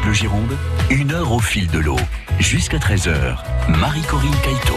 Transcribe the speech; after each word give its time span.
Bleu 0.00 0.12
Gironde, 0.12 0.56
une 0.90 1.12
heure 1.12 1.32
au 1.32 1.40
fil 1.40 1.68
de 1.68 1.78
l'eau. 1.78 1.98
Jusqu'à 2.38 2.78
13h, 2.78 3.36
Marie-Corinne 3.68 4.34
Caïto. 4.42 4.74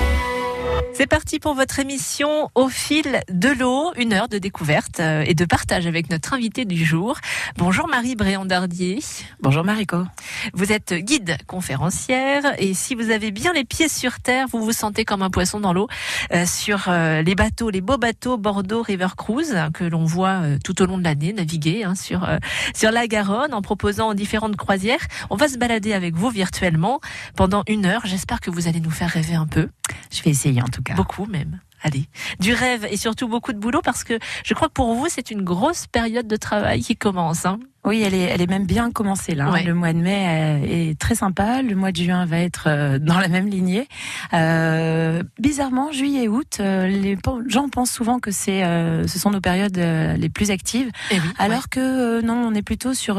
C'est 0.98 1.08
parti 1.08 1.40
pour 1.40 1.56
votre 1.56 1.80
émission 1.80 2.50
Au 2.56 2.70
fil 2.70 3.20
de 3.30 3.50
l'eau, 3.50 3.92
une 3.98 4.14
heure 4.14 4.30
de 4.30 4.38
découverte 4.38 5.02
euh, 5.02 5.26
et 5.28 5.34
de 5.34 5.44
partage 5.44 5.88
avec 5.88 6.10
notre 6.10 6.34
invité 6.34 6.64
du 6.64 6.86
jour. 6.86 7.18
Bonjour 7.58 7.90
Marie 7.90 8.16
Bréandardier. 8.16 9.00
Bonjour 9.42 9.66
Mariko. 9.66 10.06
Vous 10.54 10.72
êtes 10.72 10.94
guide 10.94 11.36
conférencière 11.48 12.44
et 12.60 12.74
si 12.74 12.96
vous 12.96 13.10
avez 13.10 13.32
bien 13.32 13.52
les 13.52 13.66
pieds 13.66 13.90
sur 13.90 14.22
terre, 14.22 14.48
vous 14.50 14.64
vous 14.64 14.72
sentez 14.72 15.04
comme 15.04 15.22
un 15.22 15.30
poisson 15.30 15.60
dans 15.60 15.74
l'eau 15.74 15.90
euh, 16.32 16.46
sur 16.46 16.86
euh, 16.88 17.22
les 17.22 17.36
bateaux, 17.36 17.70
les 17.70 17.82
beaux 17.82 17.98
bateaux 17.98 18.38
Bordeaux 18.38 18.82
River 18.82 19.10
Cruise 19.18 19.54
que 19.74 19.84
l'on 19.84 20.06
voit 20.06 20.44
tout 20.64 20.82
au 20.82 20.86
long 20.86 20.98
de 20.98 21.04
l'année 21.04 21.34
naviguer 21.34 21.84
hein, 21.84 21.96
sur 21.96 22.26
sur 22.74 22.92
la 22.92 23.08
Garonne 23.08 23.54
en 23.54 23.62
proposant 23.62 24.14
différentes 24.14 24.56
croisières. 24.56 25.06
On 25.30 25.36
va 25.36 25.50
se 25.50 25.58
balader 25.58 25.92
avec 25.92 26.16
vous 26.16 26.30
virtuellement 26.30 27.02
pendant 27.36 27.64
une 27.68 27.86
heure. 27.86 28.04
J'espère 28.06 28.40
que 28.40 28.50
vous 28.50 28.70
allez 28.70 28.80
nous 28.80 28.92
faire 28.92 29.10
rêver 29.10 29.36
un 29.36 29.48
peu. 29.48 29.68
Je 30.10 30.24
vais 30.24 30.32
essayer 30.32 30.62
en 30.62 30.68
tout 30.68 30.82
cas. 30.82 30.85
Beaucoup 30.94 31.26
même. 31.26 31.60
Allez, 31.82 32.08
du 32.40 32.54
rêve 32.54 32.88
et 32.90 32.98
surtout 32.98 33.28
beaucoup 33.28 33.54
de 33.54 33.60
boulot 33.60 33.82
parce 33.84 34.04
que 34.04 34.18
je 34.44 34.54
crois 34.54 34.70
que 34.70 34.74
pour 34.74 34.94
vous, 34.96 35.08
c'est 35.08 35.30
une 35.30 35.44
grosse 35.44 35.86
période 35.88 36.28
de 36.28 36.36
travail 36.36 36.82
qui 36.82 36.96
commence. 36.96 37.46
Hein. 37.46 37.60
Oui, 37.86 38.02
elle 38.04 38.14
est, 38.14 38.24
elle 38.24 38.42
est 38.42 38.50
même 38.50 38.66
bien 38.66 38.92
commencée 38.92 39.36
là. 39.36 39.52
Le 39.64 39.74
mois 39.74 39.94
de 39.94 40.00
mai 40.00 40.26
euh, 40.28 40.90
est 40.92 41.00
très 41.00 41.16
sympa. 41.16 41.62
Le 41.62 41.76
mois 41.76 41.92
de 41.92 41.98
juin 41.98 42.26
va 42.26 42.40
être 42.40 42.66
euh, 42.68 43.00
dans 43.00 43.20
la 43.20 43.28
même 43.28 43.48
lignée. 43.48 43.88
Euh, 44.34 45.22
bizarrement, 45.40 45.92
juillet 45.92 46.24
et 46.24 46.28
août, 46.28 46.58
euh, 46.60 46.88
les 46.88 47.18
gens 47.48 47.70
pensent 47.70 47.92
souvent 47.92 48.20
que 48.20 48.32
c'est, 48.32 48.64
ce 49.08 49.20
sont 49.20 49.30
nos 49.30 49.42
périodes 49.42 49.78
les 49.78 50.30
plus 50.30 50.52
actives, 50.52 50.90
eh 51.12 51.16
oui, 51.16 51.28
alors 51.38 51.70
que 51.70 52.22
non, 52.22 52.34
on 52.34 52.54
est 52.54 52.62
plutôt 52.62 52.94
sur 52.94 53.16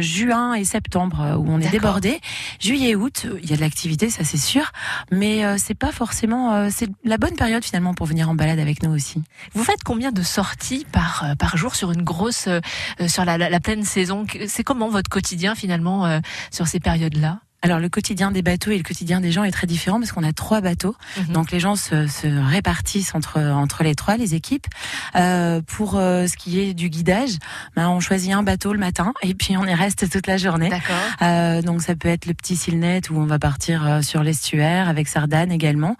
juin 0.00 0.54
et 0.54 0.64
septembre 0.64 1.36
où 1.38 1.46
on 1.48 1.60
est 1.60 1.70
débordé. 1.70 2.20
Juillet 2.60 2.90
et 2.90 2.96
août, 2.96 3.26
il 3.42 3.50
y 3.50 3.52
a 3.52 3.56
de 3.56 3.60
l'activité, 3.60 4.10
ça 4.10 4.24
c'est 4.24 4.36
sûr, 4.36 4.72
mais 5.10 5.44
c'est 5.58 5.74
pas 5.74 5.92
forcément, 5.92 6.68
c'est 6.70 6.88
la 7.04 7.18
bonne 7.18 7.36
période 7.36 7.64
finalement 7.64 7.94
pour 7.94 8.06
venir 8.06 8.28
en 8.28 8.34
balade 8.34 8.58
avec 8.58 8.82
nous 8.82 8.94
aussi. 8.94 9.22
Vous 9.54 9.64
faites 9.64 9.82
combien 9.84 10.12
de 10.12 10.22
sorties 10.22 10.86
par 10.90 11.24
par 11.38 11.56
jour 11.56 11.74
sur 11.74 11.92
une 11.92 12.02
grosse 12.02 12.48
sur 13.06 13.24
la 13.24 13.35
la, 13.38 13.60
pleine 13.60 13.84
saison. 13.84 14.26
C'est 14.46 14.64
comment 14.64 14.88
votre 14.88 15.10
quotidien 15.10 15.54
finalement 15.54 16.06
euh, 16.06 16.20
sur 16.50 16.66
ces 16.66 16.80
périodes-là? 16.80 17.40
Alors 17.66 17.80
le 17.80 17.88
quotidien 17.88 18.30
des 18.30 18.42
bateaux 18.42 18.70
et 18.70 18.76
le 18.76 18.84
quotidien 18.84 19.20
des 19.20 19.32
gens 19.32 19.42
est 19.42 19.50
très 19.50 19.66
différent 19.66 19.98
parce 19.98 20.12
qu'on 20.12 20.22
a 20.22 20.32
trois 20.32 20.60
bateaux, 20.60 20.94
mhm. 21.16 21.32
donc 21.32 21.50
les 21.50 21.58
gens 21.58 21.74
se, 21.74 22.06
se, 22.06 22.28
répartissent 22.28 23.12
entre 23.16 23.40
entre 23.40 23.82
les 23.82 23.96
trois, 23.96 24.16
les 24.16 24.36
équipes. 24.36 24.66
Euh, 25.16 25.60
pour 25.66 25.96
euh, 25.96 26.28
ce 26.28 26.36
qui 26.36 26.60
est 26.60 26.74
du 26.74 26.88
guidage, 26.88 27.38
ben, 27.74 27.88
on 27.88 27.98
choisit 27.98 28.32
un 28.32 28.44
bateau 28.44 28.72
le 28.72 28.78
matin 28.78 29.12
et 29.22 29.34
puis 29.34 29.56
on 29.56 29.64
y 29.64 29.74
reste 29.74 30.08
toute 30.08 30.28
la 30.28 30.36
journée. 30.36 30.70
Euh, 31.22 31.60
donc 31.60 31.82
ça 31.82 31.96
peut 31.96 32.08
être 32.08 32.26
le 32.26 32.34
petit 32.34 32.54
Silnet 32.54 33.00
où 33.10 33.18
on 33.18 33.26
va 33.26 33.40
partir 33.40 33.84
euh, 33.84 34.02
sur 34.02 34.22
l'estuaire 34.22 34.88
avec 34.88 35.08
Sardane 35.08 35.50
également. 35.50 35.96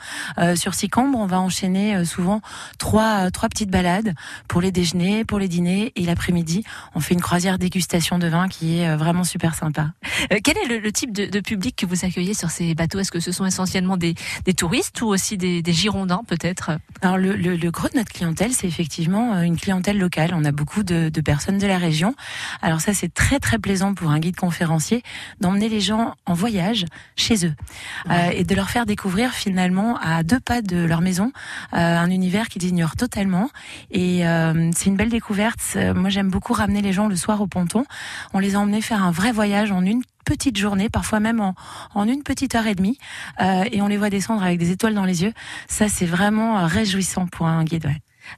Sur 0.55 0.75
Sicambre, 0.75 1.19
on 1.19 1.27
va 1.27 1.41
enchaîner 1.41 2.05
souvent 2.05 2.41
trois 2.79 3.31
trois 3.33 3.49
petites 3.49 3.71
balades 3.71 4.15
pour 4.47 4.61
les 4.61 4.71
déjeuners, 4.71 5.25
pour 5.25 5.41
les 5.41 5.49
dîners 5.49 5.93
et 5.97 6.03
l'après-midi, 6.03 6.63
on 6.95 7.01
fait 7.01 7.15
une 7.15 7.21
croisière 7.21 7.59
dégustation 7.59 8.19
de 8.19 8.29
vin 8.29 8.49
qui 8.49 8.79
est 8.79 8.97
vraiment 8.97 9.25
super 9.25 9.55
sympa. 9.55 9.91
quel 10.45 10.57
est 10.59 10.69
le, 10.69 10.79
le 10.79 10.93
type 10.93 11.13
de, 11.13 11.27
de 11.27 11.41
public 11.41 11.56
que 11.77 11.87
vous 11.87 12.05
accueillez 12.05 12.35
sur 12.35 12.51
ces 12.51 12.75
bateaux? 12.75 12.99
Est-ce 12.99 13.11
que 13.11 13.21
ce 13.21 13.33
sont 13.33 13.45
essentiellement 13.45 13.97
des, 13.97 14.15
touristes 14.57 15.01
ou 15.01 15.07
aussi 15.07 15.37
des, 15.37 15.63
Girondins 15.73 16.23
peut-être? 16.27 16.73
Alors 17.03 17.19
le, 17.19 17.71
gros 17.71 17.89
de 17.89 17.97
notre 17.97 18.13
clientèle, 18.13 18.53
c'est 18.53 18.67
effectivement 18.67 19.35
euh, 19.35 19.43
une 19.43 19.57
clientèle 19.57 19.99
locale. 19.99 20.33
On 20.35 20.45
a 20.45 20.53
beaucoup 20.53 20.83
de, 20.83 21.11
personnes 21.21 21.59
de 21.59 21.67
la 21.67 21.79
région. 21.79 22.15
Alors 22.63 22.81
ça, 22.81 22.95
c'est 22.95 23.13
très 23.13 23.39
très 23.39 23.59
plaisant 23.59 23.95
pour 23.95 24.11
un 24.11 24.19
guide 24.19 24.37
conférencier 24.37 25.03
d'emmener 25.41 25.69
les 25.69 25.81
gens 25.81 26.15
en 26.25 26.35
voyage 26.35 26.85
chez 27.17 27.47
eux 27.47 27.55
euh, 28.11 28.31
et 28.31 28.45
de 28.45 28.55
leur 28.55 28.71
faire 28.71 28.87
découvrir 28.87 29.33
finalement 29.33 29.99
à 29.99 30.23
deux 30.23 30.41
pas 30.41 30.63
de 30.63 30.77
leur 30.77 31.01
maison 31.01 31.33
euh, 31.73 31.77
un 31.77 32.11
univers 32.11 32.49
qu'ils 32.49 32.65
ignorent 32.65 32.97
totalement. 32.97 33.51
Et 33.91 34.23
c'est 34.75 34.87
une 34.87 34.97
belle 34.97 35.09
découverte. 35.09 35.77
Moi, 35.95 36.11
j'aime 36.11 36.31
beaucoup 36.31 36.53
ramener 36.53 36.83
les 36.83 36.93
gens 36.93 37.09
le 37.09 37.17
soir 37.17 37.41
au 37.41 37.47
ponton. 37.47 37.85
On 38.35 38.39
les 38.39 38.55
a 38.55 38.61
emmenés 38.61 38.81
faire 38.81 39.03
un 39.03 39.11
vrai 39.11 39.33
voyage 39.33 39.73
en 39.73 39.83
une 39.83 40.03
petite 40.27 40.59
journée, 40.59 40.91
parfois 40.91 41.21
même 41.21 41.41
en, 41.41 42.05
une 42.05 42.23
petite 42.23 42.55
heure 42.55 42.67
et 42.67 42.75
demie, 42.75 42.99
euh, 43.41 43.65
et 43.73 43.81
on 43.81 43.87
les 43.87 43.97
voit 43.97 44.11
descendre 44.11 44.43
avec 44.43 44.59
des 44.59 44.71
étoiles 44.71 44.95
dans 44.95 45.07
les 45.07 45.23
yeux. 45.23 45.33
Ça, 45.69 45.89
c'est 45.89 46.05
vraiment 46.05 46.59
euh, 46.59 46.67
réjouissant 46.67 47.27
pour 47.27 47.47
un 47.47 47.65
guide. 47.65 47.89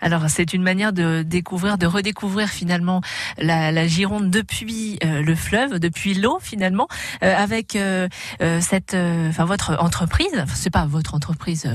Alors 0.03 0.28
c'est 0.28 0.53
une 0.53 0.62
manière 0.62 0.93
de 0.93 1.22
découvrir, 1.22 1.78
de 1.78 1.87
redécouvrir 1.87 2.50
finalement 2.50 3.00
la, 3.38 3.87
Gironde 3.87 4.28
depuis 4.31 4.99
euh, 5.03 5.22
le 5.22 5.34
fleuve, 5.34 5.78
depuis 5.78 6.12
l'eau 6.12 6.38
finalement, 6.43 6.88
avec 7.22 7.78
cette, 8.60 8.94
enfin 8.94 9.47
votre 9.47 9.82
entreprise. 9.82 10.44
C'est 10.55 10.69
pas 10.69 10.84
votre 10.84 11.15
entreprise 11.15 11.66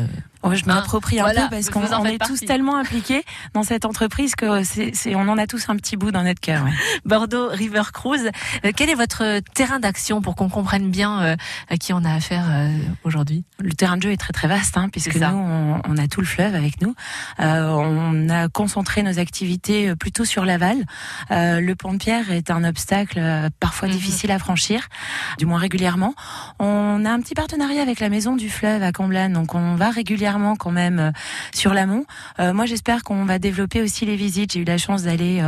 Oh, 0.45 0.53
je 0.53 0.65
m'approprie 0.65 1.21
un 1.21 1.29
peu 1.29 1.35
parce 1.49 1.69
qu'on 1.69 2.05
est 2.05 2.21
tous 2.21 2.41
tellement 2.41 2.75
impliqués 2.75 3.23
dans 3.53 3.63
cette 3.63 3.85
entreprise 3.85 4.35
que 4.35 4.63
c'est, 4.63 5.15
on 5.15 5.29
en 5.29 5.37
a 5.37 5.47
tous 5.47 5.69
un 5.69 5.77
petit 5.77 5.95
bout 5.95 6.11
dans 6.11 6.23
notre 6.23 6.41
cœur. 6.41 6.65
Bordeaux 7.05 7.47
River 7.47 7.83
Cruise. 7.93 8.29
Euh, 8.65 8.71
quel 8.75 8.89
est 8.89 8.95
votre 8.95 9.39
terrain 9.53 9.79
d'action 9.79 10.21
pour 10.21 10.35
qu'on 10.35 10.49
comprenne 10.49 10.91
bien 10.91 11.21
euh, 11.21 11.35
à 11.69 11.77
qui 11.77 11.93
on 11.93 12.03
a 12.03 12.13
affaire 12.13 12.43
euh, 12.49 12.67
aujourd'hui? 13.05 13.45
Le 13.59 13.71
terrain 13.71 13.95
de 13.95 14.01
jeu 14.01 14.11
est 14.11 14.17
très 14.17 14.33
très 14.33 14.49
vaste 14.49 14.75
hein, 14.75 14.89
puisque 14.91 15.15
nous 15.15 15.23
on, 15.23 15.81
on, 15.87 15.97
a 15.97 16.07
tout 16.09 16.19
le 16.19 16.27
fleuve 16.27 16.55
avec 16.55 16.81
nous. 16.81 16.93
on 17.39 18.29
a 18.29 18.49
concentré 18.49 19.01
nos 19.01 19.19
activités 19.19 19.95
plutôt 19.95 20.25
sur 20.25 20.43
l'aval. 20.43 20.77
le 21.29 21.73
pont 21.73 21.93
de 21.93 21.97
pierre 21.97 22.31
est 22.31 22.51
un 22.51 22.65
obstacle 22.65 23.21
parfois 23.61 23.87
mhm. 23.87 23.93
difficile 23.93 24.31
à 24.31 24.39
franchir, 24.39 24.89
du 25.37 25.45
moins 25.45 25.59
régulièrement. 25.59 26.13
On 26.59 27.05
a 27.05 27.11
un 27.11 27.21
petit 27.21 27.33
partenariat 27.33 27.81
avec 27.81 28.01
la 28.01 28.09
maison 28.09 28.35
du 28.35 28.49
fleuve 28.49 28.83
à 28.83 28.91
Comblanne, 28.91 29.31
donc 29.31 29.55
on 29.55 29.75
va 29.75 29.89
régulièrement 29.89 30.32
quand 30.57 30.71
même 30.71 30.99
euh, 30.99 31.11
sur 31.53 31.73
l'amont. 31.73 32.05
Euh, 32.39 32.53
moi, 32.53 32.65
j'espère 32.65 33.03
qu'on 33.03 33.25
va 33.25 33.39
développer 33.39 33.81
aussi 33.81 34.05
les 34.05 34.15
visites. 34.15 34.53
J'ai 34.53 34.59
eu 34.59 34.65
la 34.65 34.77
chance 34.77 35.03
d'aller 35.03 35.43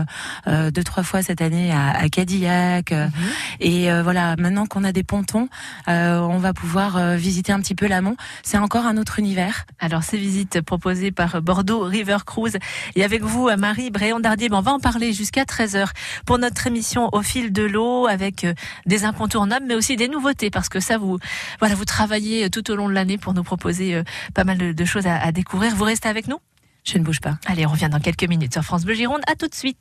euh, 0.47 0.71
deux 0.71 0.83
trois 0.83 1.03
fois 1.03 1.21
cette 1.21 1.41
année 1.41 1.71
à, 1.71 2.07
Cadillac. 2.09 2.91
Mhm. 2.91 3.11
Et 3.59 4.01
voilà, 4.01 4.35
maintenant 4.37 4.65
qu'on 4.65 4.83
a 4.83 4.91
des 4.91 5.03
pontons, 5.03 5.49
on 5.87 6.37
va 6.37 6.53
pouvoir 6.53 7.15
visiter 7.15 7.51
un 7.51 7.59
petit 7.59 7.75
peu 7.75 7.87
l'amont. 7.87 8.15
C'est 8.43 8.57
encore 8.57 8.85
un 8.85 8.97
autre 8.97 9.19
univers. 9.19 9.65
Alors, 9.79 10.03
ces 10.03 10.17
visites 10.17 10.61
proposées 10.61 11.11
par 11.11 11.41
Bordeaux 11.41 11.81
River 11.81 12.17
Cruise 12.25 12.57
et 12.95 13.03
avec 13.03 13.23
vous, 13.23 13.49
Marie 13.57 13.89
Bréandardier, 13.89 14.49
ben, 14.49 14.57
on 14.57 14.61
va 14.61 14.73
en 14.73 14.79
parler 14.79 15.13
jusqu'à 15.13 15.43
13h 15.43 15.87
pour 16.25 16.37
notre 16.37 16.67
émission 16.67 17.09
au 17.11 17.21
fil 17.21 17.51
de 17.51 17.63
l'eau 17.63 18.07
avec 18.07 18.45
des 18.85 19.05
incontournables, 19.05 19.65
mais 19.67 19.75
aussi 19.75 19.95
des 19.95 20.07
nouveautés 20.07 20.49
parce 20.49 20.69
que 20.69 20.79
ça, 20.79 20.97
vous, 20.97 21.17
voilà, 21.59 21.75
vous 21.75 21.85
travaillez 21.85 22.49
tout 22.49 22.69
au 22.71 22.75
long 22.75 22.87
de 22.87 22.93
l'année 22.93 23.17
pour 23.17 23.33
nous 23.33 23.43
proposer 23.43 24.03
pas 24.33 24.43
mal 24.43 24.57
de, 24.57 24.74
de 24.75 24.85
choses 24.85 25.07
à, 25.07 25.31
découvrir. 25.31 25.75
Vous 25.75 25.83
restez 25.83 26.09
avec 26.09 26.27
nous? 26.27 26.37
Je 26.83 26.97
ne 26.97 27.03
bouge 27.03 27.19
pas. 27.19 27.39
Allez, 27.47 27.65
on 27.65 27.69
revient 27.69 27.89
dans 27.91 27.99
quelques 27.99 28.27
minutes 28.27 28.53
sur 28.53 28.63
France 28.63 28.85
Bleu 28.85 28.93
Gironde. 28.93 29.21
À 29.27 29.35
tout 29.35 29.47
de 29.47 29.55
suite. 29.55 29.77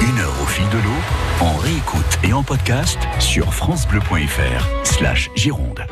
Une 0.00 0.18
heure 0.18 0.42
au 0.42 0.46
fil 0.46 0.68
de 0.70 0.78
l'eau, 0.78 1.46
en 1.46 1.56
réécoute 1.56 2.18
et 2.24 2.32
en 2.32 2.42
podcast 2.42 2.98
sur 3.20 3.54
francebleu.fr 3.54 4.84
slash 4.84 5.30
Gironde. 5.36 5.86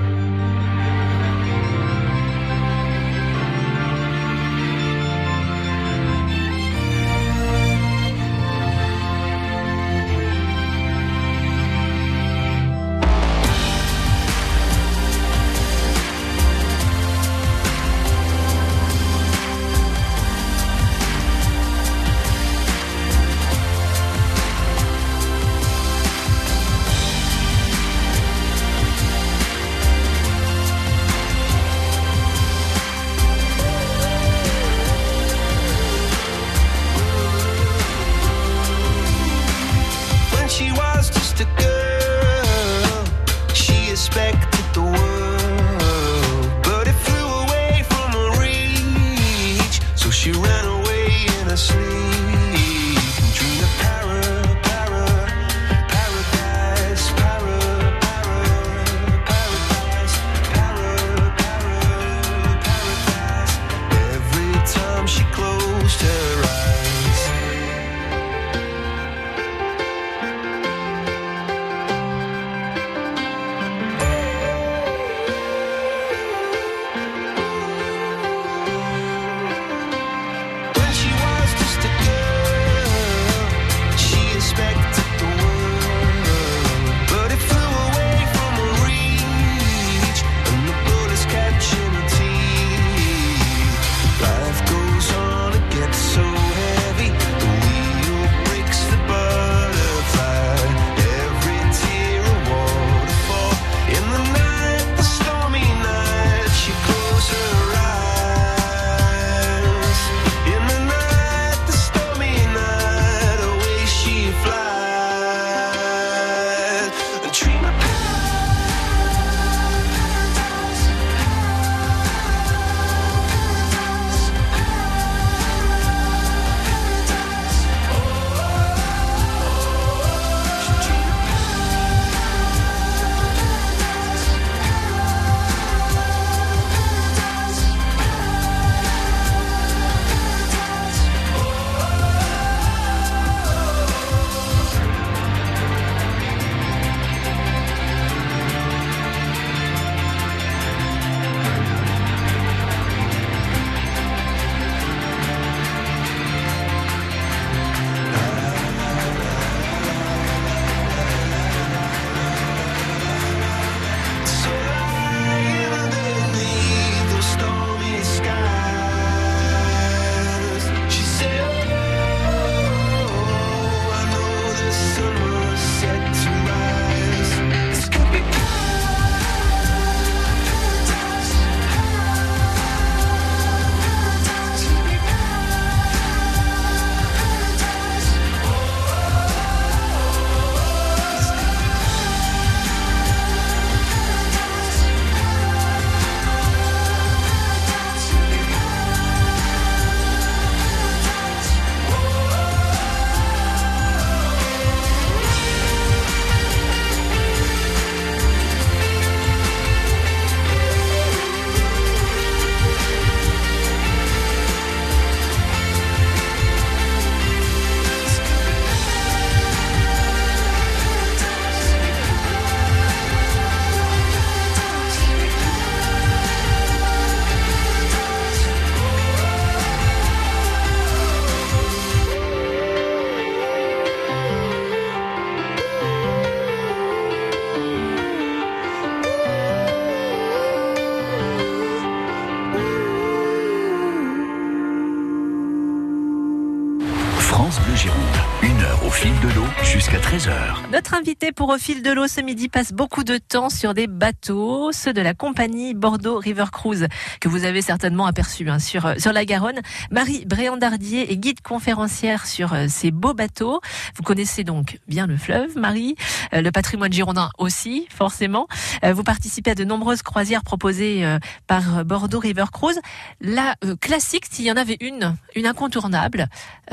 Au 251.57 251.59
fil 251.59 251.83
de 251.83 251.91
l'eau 251.91 252.07
ce 252.07 252.21
midi 252.21 252.51
passe 252.51 252.75
beaucoup 252.75 253.03
de 253.03 253.17
temps 253.17 253.49
sur 253.49 253.73
des 253.73 253.87
bateaux, 253.87 254.73
ceux 254.73 254.93
de 254.93 255.01
la 255.01 255.15
compagnie 255.15 255.73
Bordeaux 255.73 256.19
River 256.19 256.45
Cruise, 256.53 256.87
que 257.19 257.31
vous 257.31 257.47
avez 257.47 257.63
certainement 257.63 258.05
aperçu 258.05 258.51
hein, 258.51 258.59
sur, 258.59 258.93
sur 259.01 259.15
la 259.15 259.25
Garonne. 259.25 259.61
Marie 259.91 260.27
Bréandardier 260.27 261.11
est 261.11 261.17
guide 261.17 261.41
conférencière 261.41 262.27
sur 262.27 262.53
euh, 262.53 262.67
ces 262.69 262.91
beaux 262.91 263.15
bateaux. 263.15 263.63
Vous 263.97 264.03
connaissez 264.03 264.45
donc 264.45 264.81
bien 264.87 265.07
le 265.07 265.17
fleuve, 265.17 265.57
Marie, 265.57 265.97
euh, 266.35 266.43
le 266.43 266.53
patrimoine 266.53 266.93
girondin 266.93 267.31
aussi, 267.39 267.87
forcément. 267.89 268.49
Euh, 268.85 268.93
vous 268.93 269.03
participez 269.03 269.53
à 269.53 269.55
de 269.55 269.65
nombreuses 269.65 270.03
croisières 270.03 270.43
proposées 270.43 271.07
par 271.47 271.87
Bordeaux 271.87 272.19
River 272.19 272.45
Cruise. 272.53 272.79
La 273.23 273.55
classique, 273.81 274.27
s'il 274.31 274.45
y 274.45 274.53
en 274.53 274.57
avait 274.57 274.77
une, 274.81 275.17
une 275.35 275.47
incontournable, 275.47 276.29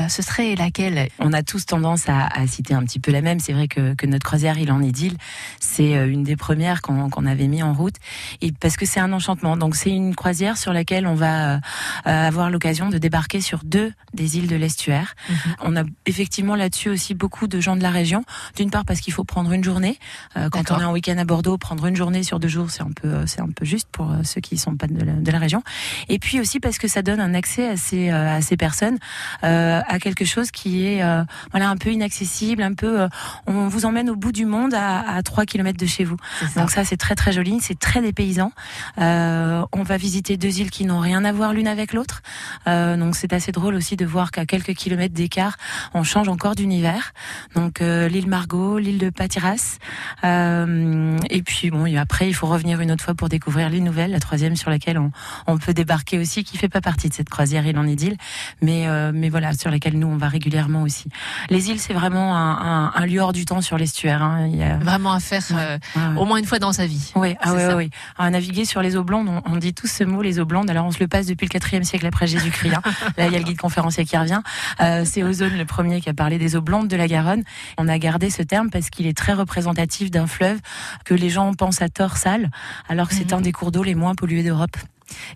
ce 0.10 0.22
serait 0.22 0.56
laquelle? 0.56 1.08
On 1.20 1.32
a 1.32 1.42
tous 1.42 1.66
tendance 1.66 2.10
à, 2.10 2.28
à 2.28 2.48
citer 2.48 2.74
un 2.74 2.84
petit 2.84 3.00
peu 3.00 3.14
la 3.14 3.22
même. 3.22 3.40
C'est 3.40 3.54
vrai 3.54 3.70
que, 3.70 3.94
que, 3.94 4.08
notre 4.08 4.26
croisière, 4.26 4.58
il 4.58 4.73
en 4.74 4.80
deal. 4.92 5.18
C'est 5.60 5.96
euh, 5.96 6.08
une 6.08 6.24
des 6.24 6.36
premières 6.36 6.82
qu'on 6.82 7.26
avait 7.26 7.48
mis 7.48 7.64
en 7.64 7.74
route. 7.74 7.96
Et 8.42 8.52
parce 8.52 8.78
que 8.78 8.86
c'est 8.86 9.00
un 9.00 9.14
enchantement. 9.14 9.58
Donc 9.58 9.76
c'est 9.76 9.90
une 9.90 10.16
croisière 10.16 10.58
sur 10.58 10.74
laquelle 10.74 11.08
on 11.08 11.16
va 11.16 11.56
euh, 11.56 11.60
avoir 12.06 12.50
l'occasion 12.50 12.90
de 12.90 12.98
débarquer 12.98 13.42
sur 13.42 13.62
deux 13.64 13.94
des 14.14 14.38
îles 14.38 14.48
de 14.48 14.56
l'estuaire. 14.56 15.16
Mhm. 15.30 15.36
On 15.62 15.76
a 15.76 15.84
effectivement 16.06 16.56
là-dessus 16.56 16.90
aussi 16.90 17.14
beaucoup 17.14 17.48
de 17.48 17.60
gens 17.60 17.76
de 17.76 17.84
la 17.84 17.90
région. 17.90 18.24
D'une 18.56 18.70
part 18.70 18.86
parce 18.86 19.00
qu'il 19.00 19.14
faut 19.14 19.24
prendre 19.24 19.52
une 19.52 19.64
journée. 19.64 20.00
Euh, 20.38 20.50
quand 20.50 20.72
on 20.72 20.80
est 20.80 20.84
en 20.84 20.92
week-end 20.92 21.18
à 21.18 21.26
Bordeaux, 21.26 21.58
prendre 21.58 21.86
une 21.86 21.96
journée 21.96 22.24
sur 22.24 22.40
deux 22.40 22.48
jours, 22.48 22.70
c'est 22.70 22.84
un 22.84 22.92
peu, 22.92 23.26
c'est 23.26 23.42
un 23.42 23.50
peu 23.50 23.66
juste 23.66 23.88
pour 23.92 24.14
ceux 24.24 24.42
qui 24.42 24.58
sont 24.58 24.76
pas 24.76 24.88
de 24.88 25.04
la, 25.04 25.14
de 25.14 25.32
la, 25.32 25.40
région. 25.40 25.64
Et 26.10 26.20
puis 26.20 26.40
aussi 26.40 26.60
parce 26.60 26.78
que 26.78 26.88
ça 26.88 27.02
donne 27.02 27.20
un 27.20 27.34
accès 27.34 27.68
à 27.68 27.78
ces, 27.78 28.10
à 28.10 28.42
ces 28.42 28.56
personnes 28.56 28.98
à 29.42 30.00
quelque 30.00 30.26
chose 30.26 30.52
qui 30.52 30.86
est 30.86 31.04
voilà 31.52 31.70
un 31.70 31.76
peu 31.76 31.92
inaccessible, 31.92 32.62
un 32.64 32.74
peu 32.74 33.08
on 33.48 33.68
vous 33.68 33.86
emmène 33.86 34.10
au 34.10 34.16
bout 34.16 34.32
du 34.32 34.46
monde 34.46 34.63
à, 34.72 35.00
à 35.16 35.24
3 35.24 35.46
km 35.46 35.78
de 35.78 35.86
chez 35.86 36.04
vous. 36.04 36.18
Donc 36.56 36.72
ça, 36.72 36.86
c'est 36.86 36.98
très 36.98 37.16
très 37.16 37.32
joli, 37.32 37.60
c'est 37.62 37.78
très 37.78 38.02
dépaysant. 38.02 38.52
Euh, 39.00 39.66
on 39.72 39.84
va 39.84 39.98
visiter 39.98 40.38
deux 40.38 40.60
îles 40.60 40.72
qui 40.72 40.86
n'ont 40.86 41.00
rien 41.00 41.26
à 41.26 41.32
voir 41.32 41.54
l'une 41.54 41.68
avec 41.68 41.94
l'autre. 41.94 42.22
Euh, 42.68 42.98
donc 42.98 43.16
c'est 43.16 43.34
assez 43.34 43.52
drôle 43.52 43.76
aussi 43.76 43.96
de 43.96 44.06
voir 44.06 44.32
qu'à 44.32 44.46
quelques 44.46 44.74
kilomètres 44.74 45.14
d'écart, 45.14 45.58
on 45.94 46.04
change 46.04 46.30
encore 46.30 46.56
d'univers. 46.56 47.14
Donc 47.56 47.82
euh, 47.82 48.08
l'île 48.08 48.28
Margot, 48.28 48.78
l'île 48.78 48.98
de 48.98 49.10
Patiras. 49.10 49.78
Euh, 50.24 51.18
et 51.30 51.42
puis 51.42 51.72
bon, 51.72 51.86
et 51.86 51.98
après, 51.98 52.28
il 52.28 52.34
faut 52.34 52.48
revenir 52.48 52.82
une 52.82 52.92
autre 52.92 53.04
fois 53.04 53.14
pour 53.14 53.30
découvrir 53.30 53.70
l'île 53.70 53.84
nouvelle, 53.84 54.12
la 54.12 54.20
troisième 54.20 54.56
sur 54.56 54.70
laquelle 54.70 54.98
on, 54.98 55.12
on, 55.48 55.58
peut 55.58 55.74
débarquer 55.74 56.20
aussi, 56.20 56.44
qui 56.44 56.58
fait 56.58 56.70
pas 56.70 56.82
partie 56.82 57.10
de 57.10 57.14
cette 57.14 57.30
croisière 57.30 57.66
île 57.66 57.78
en 57.78 57.86
idylle, 57.86 58.18
mais 58.62 58.88
euh, 58.88 59.12
mais 59.14 59.30
voilà, 59.30 59.54
sur 59.54 59.72
laquelle 59.72 59.98
nous 59.98 60.08
on 60.08 60.18
va 60.18 60.28
régulièrement 60.28 60.84
aussi. 60.84 61.10
Les 61.50 61.70
îles, 61.70 61.80
c'est 61.80 61.94
vraiment 61.94 62.36
un, 62.36 62.88
un, 62.88 62.92
un 62.96 63.06
lieu 63.06 63.20
hors 63.20 63.34
du 63.34 63.46
temps 63.46 63.62
sur 63.62 63.78
l'estuaire. 63.78 64.22
Hein. 64.22 64.43
Il 64.48 64.56
y 64.56 64.64
a... 64.64 64.78
Vraiment 64.78 65.14
à 65.14 65.20
faire 65.20 65.44
euh, 65.54 65.78
au 66.18 66.26
moins 66.26 66.38
une 66.38 66.46
fois 66.46 66.60
dans 66.60 66.74
sa 66.74 66.86
vie. 66.86 67.12
Oui, 67.16 67.36
ah 67.42 67.54
ouais, 67.54 67.74
oui. 67.74 67.90
À 68.18 68.30
naviguer 68.30 68.66
sur 68.66 68.82
les 68.82 68.96
eaux 68.96 69.04
blondes, 69.04 69.30
on, 69.46 69.58
dit 69.58 69.74
tous 69.74 69.88
ce 69.88 70.04
mot, 70.04 70.22
les 70.22 70.40
eaux 70.40 70.46
blondes. 70.46 70.70
Alors 70.70 70.86
on 70.86 70.92
se 70.92 71.00
le 71.00 71.08
passe 71.08 71.26
depuis 71.28 71.46
le 71.46 71.52
4 71.52 71.84
siècle 71.84 72.06
après 72.06 72.28
Jésus-Christ. 72.28 72.76
Hein. 72.76 72.82
Là, 73.18 73.28
il 73.28 73.34
y 73.34 73.36
a 73.36 73.40
le 73.40 73.46
guide 73.46 73.58
conférencier 73.58 74.06
qui 74.06 74.18
revient. 74.18 74.42
Euh, 74.82 75.04
c'est 75.06 75.24
Ozone 75.24 75.58
le 75.58 75.66
premier 75.66 76.02
qui 76.02 76.10
a 76.10 76.14
parlé 76.14 76.38
des 76.38 76.56
eaux 76.56 76.62
blondes 76.62 76.88
de 76.88 76.96
la 76.96 77.08
Garonne. 77.08 77.44
On 77.78 77.88
a 77.88 77.98
gardé 77.98 78.30
ce 78.30 78.42
terme 78.42 78.70
parce 78.70 78.90
qu'il 78.90 79.08
est 79.08 79.18
très 79.18 79.34
représentatif 79.34 80.12
d'un 80.12 80.28
fleuve 80.28 80.60
que 81.06 81.14
les 81.14 81.30
gens 81.30 81.54
pensent 81.54 81.82
à 81.82 81.90
tort 81.90 82.18
sale, 82.18 82.50
alors 82.90 83.08
que 83.08 83.16
c'est 83.16 83.32
mhm. 83.32 83.40
un 83.40 83.42
des 83.42 83.52
cours 83.52 83.72
d'eau 83.72 83.84
les 83.84 83.96
moins 83.96 84.16
pollués 84.16 84.44
d'Europe. 84.44 84.78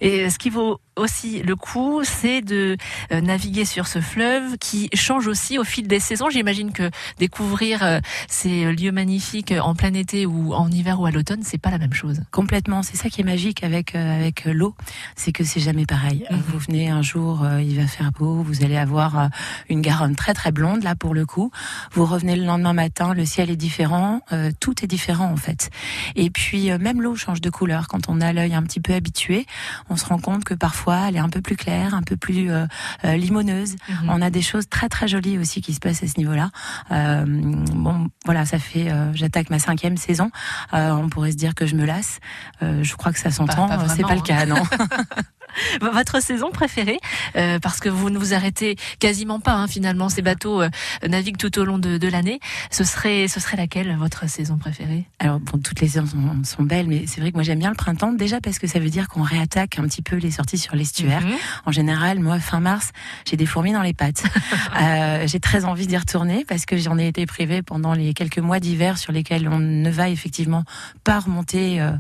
Et 0.02 0.30
ce 0.30 0.38
qui 0.38 0.50
vaut 0.50 0.80
aussi 0.98 1.42
le 1.42 1.56
coup, 1.56 2.02
c'est 2.04 2.42
de 2.42 2.78
euh, 3.12 3.22
naviguer 3.22 3.66
sur 3.66 3.88
ce 3.88 4.00
fleuve 4.00 4.58
qui 4.58 4.90
change 4.94 5.28
aussi 5.28 5.58
au 5.58 5.64
fil 5.64 5.88
des 5.88 6.00
saisons. 6.00 6.30
J'imagine 6.30 6.72
que 6.72 6.90
découvrir 7.20 7.84
euh, 7.84 8.00
ces 8.28 8.72
lieux 8.74 8.92
magnifiques 8.92 9.54
en 9.60 9.76
plein 9.76 9.94
été 9.94 10.26
ou 10.26 10.54
en 10.54 10.70
hiver 10.70 11.00
ou 11.00 11.06
à 11.06 11.12
l'automne, 11.12 11.42
c'est 11.44 11.58
pas 11.58 11.72
la 11.72 11.78
même 11.78 11.94
chose. 11.94 12.22
Complètement. 12.32 12.84
C'est 12.84 12.98
ça 12.98 13.10
qui 13.10 13.22
est 13.22 13.24
magique 13.24 13.64
avec 13.64 13.96
euh, 13.96 14.18
avec 14.18 14.46
l'eau, 14.46 14.76
c'est 15.16 15.32
que 15.32 15.44
c'est 15.44 15.60
jamais 15.60 15.86
pareil. 15.86 16.26
Mhm. 16.30 16.42
Vous 16.48 16.60
venez 16.60 16.90
un 16.90 17.02
jour, 17.02 17.46
il 17.60 17.80
va 17.80 17.88
faire 17.88 18.12
beau, 18.12 18.42
vous 18.42 18.64
allez 18.64 18.78
avoir 18.78 19.30
une 19.70 19.82
Garonne 19.82 20.16
très 20.16 20.34
très 20.34 20.52
blonde 20.52 20.84
là 20.84 20.96
pour 20.96 21.14
le 21.14 21.26
coup. 21.26 21.52
Vous 21.92 22.06
revenez 22.06 22.36
le 22.36 22.46
lendemain 22.46 22.74
matin, 22.74 23.14
le 23.14 23.26
ciel 23.26 23.50
est 23.50 23.56
différent, 23.56 24.22
tout 24.60 24.84
est 24.84 24.88
différent 24.88 25.32
en 25.32 25.38
fait. 25.38 25.70
Et 26.16 26.30
puis 26.30 26.72
même 26.80 27.02
l'eau 27.02 27.16
change 27.16 27.42
de 27.42 27.50
couleur 27.50 27.88
quand 27.88 28.10
on 28.10 28.22
a 28.22 28.34
l'œil 28.34 28.56
un 28.56 28.64
petit 28.64 28.80
peu 28.80 28.94
habitué 28.94 29.46
on 29.90 29.98
se 29.98 30.06
rend 30.06 30.20
compte 30.20 30.44
que 30.44 30.54
parfois 30.54 30.87
elle 30.92 31.16
est 31.16 31.20
un 31.20 31.30
peu 31.30 31.42
plus 31.42 31.56
claire, 31.56 31.94
un 31.94 32.02
peu 32.02 32.18
plus 32.18 32.52
euh, 32.52 32.66
euh, 33.06 33.16
limoneuse. 33.16 33.76
Mhm. 33.90 34.10
On 34.10 34.22
a 34.22 34.30
des 34.30 34.42
choses 34.42 34.68
très 34.70 34.90
très 34.90 35.08
jolies 35.08 35.38
aussi 35.38 35.62
qui 35.62 35.74
se 35.74 35.80
passent 35.80 36.04
à 36.04 36.08
ce 36.08 36.18
niveau-là. 36.18 36.50
Euh, 36.92 37.26
bon, 37.28 38.10
voilà, 38.26 38.46
ça 38.46 38.60
fait, 38.60 38.92
j'attaque 39.14 39.50
ma 39.50 39.60
cinquième 39.60 39.98
saison. 39.98 40.32
on 40.74 41.10
pourrait 41.10 41.32
se 41.32 41.38
dire 41.38 41.56
que 41.56 41.66
je 41.66 41.76
me 41.76 41.86
lasse. 41.86 42.20
je 42.62 42.96
crois 42.96 43.12
que 43.12 43.20
ça 43.20 43.32
s'entend. 43.32 43.70
C'est 43.96 44.04
pas 44.04 44.16
le 44.16 44.22
cas, 44.22 44.46
non. 44.46 44.62
Votre 45.82 46.22
saison 46.22 46.52
préférée, 46.52 47.00
euh, 47.36 47.60
parce 47.60 47.80
que 47.80 47.90
vous 47.90 48.10
ne 48.10 48.18
vous 48.18 48.34
arrêtez 48.34 48.76
quasiment 49.00 49.40
pas 49.40 49.54
hein, 49.54 49.68
finalement, 49.68 50.10
ces 50.10 50.22
bateaux 50.22 50.62
euh, 50.62 50.70
naviguent 51.08 51.38
tout 51.38 51.58
au 51.60 51.66
long 51.66 51.78
de, 51.78 51.98
de 51.98 52.08
l'année. 52.08 52.40
Ce 52.72 52.84
serait, 52.84 53.28
ce 53.28 53.40
serait 53.40 53.58
laquelle 53.58 53.96
votre 53.98 54.30
saison 54.30 54.58
préférée? 54.58 55.06
Alors 55.20 55.40
bon, 55.40 55.60
toutes 55.60 55.82
les 55.82 55.88
saisons 55.88 56.08
sont, 56.44 56.64
belles, 56.64 56.88
mais 56.88 57.06
c'est 57.08 57.22
vrai 57.22 57.32
que 57.32 57.36
moi 57.36 57.44
j'aime 57.44 57.60
bien 57.60 57.70
le 57.70 57.76
printemps 57.76 58.12
déjà 58.12 58.42
parce 58.42 58.60
que 58.60 58.68
ça 58.68 58.80
veut 58.80 58.90
dire 58.90 59.08
qu'on 59.08 59.22
réattaque 59.22 59.80
un 59.80 59.84
petit 59.84 60.02
peu 60.02 60.16
les 60.18 60.32
sorties 60.32 60.58
sur 60.58 60.76
l'estuaire. 60.76 61.22
Mhm. 61.22 61.36
En 61.66 61.72
général, 61.72 62.20
moi 62.20 62.40
fin 62.40 62.60
mars, 62.60 62.92
j'ai 63.26 63.38
des 63.38 63.46
fourmis 63.46 63.72
dans 63.72 63.82
les 63.82 63.94
pattes. 63.94 64.24
euh, 64.82 65.26
j'ai 65.28 65.40
très 65.40 65.66
envie 65.66 65.88
d'y 65.88 65.98
retourner 65.98 66.46
parce 66.48 66.66
que 66.66 66.78
j'en 66.78 66.98
ai 66.98 67.08
été 67.08 67.26
privée 67.26 67.62
pendant 67.62 67.94
les 67.94 68.14
quelques 68.14 68.40
mois 68.40 68.60
d'hiver 68.60 68.98
sur 68.98 69.12
lesquels 69.12 69.48
on 69.48 69.60
ne 69.60 69.90
va 69.90 70.10
effectivement 70.10 70.64
pas 71.04 71.20
remonter 71.20 71.82
euh, 71.82 71.92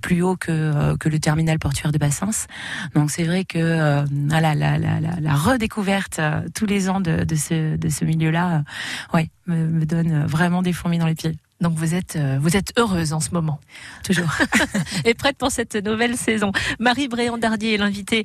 plus 0.00 0.22
haut 0.22 0.36
que, 0.36 0.96
que 0.96 1.08
le 1.08 1.18
terminal 1.18 1.58
portuaire 1.58 1.92
de 1.92 1.98
Bassins. 1.98 2.46
Donc 2.94 3.03
c'est 3.10 3.24
vrai 3.24 3.44
que 3.44 3.58
euh, 3.58 4.04
la, 4.28 4.40
la, 4.40 4.54
la, 4.54 5.00
la, 5.00 5.34
redécouverte 5.34 6.18
euh, 6.18 6.42
tous 6.54 6.66
les 6.66 6.88
ans 6.88 7.00
de, 7.00 7.24
de 7.24 7.34
ce, 7.34 7.76
de 7.76 7.88
ce 7.88 8.04
milieu-là, 8.04 8.56
euh, 8.56 9.16
ouais, 9.16 9.30
me, 9.46 9.66
me, 9.66 9.86
donne 9.86 10.24
vraiment 10.26 10.62
des 10.62 10.72
fourmis 10.72 10.98
dans 10.98 11.06
les 11.06 11.14
pieds. 11.14 11.36
Donc 11.60 11.74
vous 11.74 11.94
êtes 11.94 12.18
vous 12.40 12.56
êtes 12.56 12.72
heureuse 12.76 13.12
en 13.12 13.20
ce 13.20 13.30
moment, 13.30 13.58
toujours, 14.02 14.28
et 15.04 15.14
prête 15.14 15.38
pour 15.38 15.50
cette 15.50 15.76
nouvelle 15.76 16.16
saison. 16.16 16.52
Marie 16.78 17.08
Bréandardier 17.08 17.74
est 17.74 17.78
l'invitée 17.78 18.24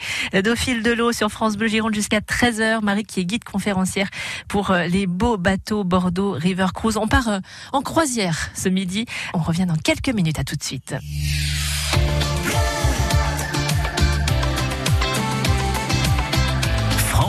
fil 0.55 0.83
de 0.83 0.91
l'eau 0.91 1.12
sur 1.13 1.29
France 1.29 1.55
Bleu 1.55 1.67
Gironde 1.67 1.93
jusqu'à 1.93 2.19
13h. 2.19 2.81
Marie 2.81 3.05
qui 3.05 3.21
est 3.21 3.25
guide 3.25 3.43
conférencière 3.43 4.09
pour 4.48 4.74
les 4.74 5.07
beaux 5.07 5.38
bateaux 5.38 5.83
Bordeaux 5.83 6.31
River 6.31 6.67
Cruise. 6.74 6.98
On 6.98 7.07
part 7.07 7.39
en 7.71 7.81
croisière 7.81 8.50
ce 8.55 8.67
midi. 8.67 9.05
On 9.33 9.39
revient 9.39 9.67
dans 9.67 9.77
quelques 9.77 10.09
minutes. 10.09 10.39
À 10.39 10.43
tout 10.43 10.55
de 10.55 10.63
suite. 10.63 10.95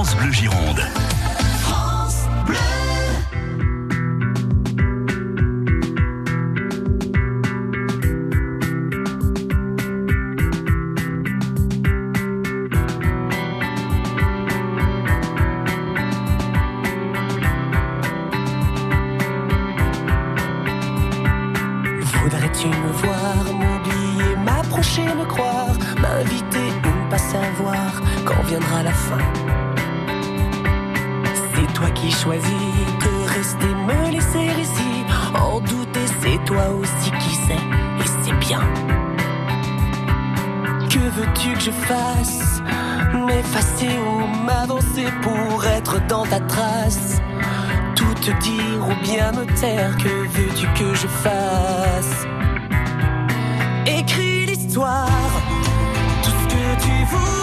France 0.03 0.17
Bleu 0.17 0.33
Gironde. 0.33 0.81
France 1.61 2.27
Bleu. 2.47 2.57
Voudrais-tu 22.23 22.69
me 22.69 22.93
voir, 22.93 23.45
m'oublier, 23.53 24.37
m'approcher, 24.47 25.05
me 25.05 25.27
croire, 25.27 25.67
m'inviter 26.01 26.73
ou 26.87 27.11
pas 27.11 27.19
savoir 27.19 28.01
quand 28.25 28.43
viendra 28.45 28.83
la 28.83 28.93
fin? 28.93 29.70
Toi 31.81 31.91
qui 31.93 32.11
choisis 32.11 32.75
que 33.01 33.39
rester, 33.39 33.73
me 33.89 34.11
laisser 34.11 34.61
ici. 34.61 34.93
En 35.35 35.61
douter, 35.61 36.07
c'est 36.21 36.45
toi 36.45 36.69
aussi 36.79 37.11
qui 37.11 37.35
sais, 37.47 37.65
et 38.03 38.09
c'est 38.23 38.39
bien. 38.47 38.61
Que 40.91 40.99
veux-tu 41.17 41.53
que 41.55 41.61
je 41.61 41.71
fasse? 41.71 42.63
M'effacer 43.27 43.99
ou 44.09 44.45
m'avancer 44.45 45.09
pour 45.23 45.65
être 45.65 46.07
dans 46.07 46.27
ta 46.27 46.41
trace? 46.41 47.23
Tout 47.95 48.15
te 48.15 48.31
dire 48.43 48.81
ou 48.89 48.95
bien 49.03 49.33
me 49.33 49.47
taire, 49.59 49.97
que 49.97 50.15
veux-tu 50.35 50.67
que 50.79 50.95
je 50.95 51.07
fasse? 51.07 52.27
Écris 53.87 54.47
l'histoire, 54.47 55.33
tout 56.23 56.31
ce 56.31 56.47
que 56.55 56.83
tu 56.85 57.05
voudras 57.11 57.40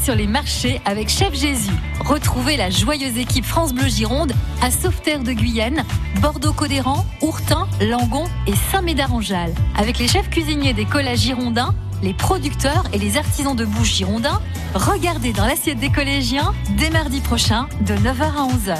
sur 0.00 0.14
les 0.14 0.26
marchés 0.26 0.80
avec 0.86 1.08
Chef 1.08 1.34
Jésus. 1.34 1.74
Retrouvez 2.00 2.56
la 2.56 2.70
joyeuse 2.70 3.18
équipe 3.18 3.44
France 3.44 3.74
Bleu 3.74 3.86
Gironde 3.86 4.32
à 4.62 4.70
Sauveterre 4.70 5.22
de 5.22 5.32
Guyenne, 5.32 5.84
Bordeaux-Codéran, 6.20 7.04
Ourtin, 7.20 7.68
Langon 7.80 8.24
et 8.46 8.54
Saint-Médard-en-Jalles. 8.72 9.54
Avec 9.76 9.98
les 9.98 10.08
chefs 10.08 10.30
cuisiniers 10.30 10.72
des 10.72 10.86
collages 10.86 11.18
girondins, 11.18 11.74
les 12.02 12.14
producteurs 12.14 12.84
et 12.94 12.98
les 12.98 13.18
artisans 13.18 13.54
de 13.54 13.64
bouche 13.64 13.94
girondins, 13.94 14.40
regardez 14.74 15.32
dans 15.32 15.46
l'assiette 15.46 15.78
des 15.78 15.90
collégiens 15.90 16.52
dès 16.78 16.90
mardi 16.90 17.20
prochain 17.20 17.68
de 17.82 17.94
9h 17.94 18.22
à 18.22 18.48
11h. 18.48 18.76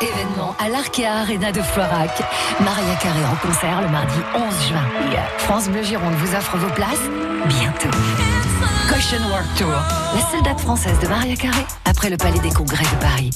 Événement 0.00 0.56
à 0.58 0.68
l'Arkea 0.70 1.20
Arena 1.20 1.52
de 1.52 1.60
Florac. 1.60 2.22
Maria 2.60 2.94
Carré 3.02 3.24
en 3.24 3.46
concert 3.46 3.82
le 3.82 3.88
mardi 3.88 4.18
11 4.34 4.68
juin. 4.68 5.20
France 5.38 5.68
Bleu 5.68 5.82
Gironde 5.82 6.14
vous 6.14 6.34
offre 6.34 6.56
vos 6.56 6.72
places 6.72 7.10
bientôt. 7.46 7.90
Caution 8.88 9.18
World 9.30 9.46
Tour, 9.56 9.68
la 10.14 10.30
seule 10.30 10.42
date 10.42 10.60
française 10.60 10.98
de 11.00 11.08
Maria 11.08 11.36
Carré 11.36 11.64
après 11.84 12.08
le 12.08 12.16
Palais 12.16 12.38
des 12.40 12.50
Congrès 12.50 12.84
de 12.84 13.00
Paris. 13.00 13.30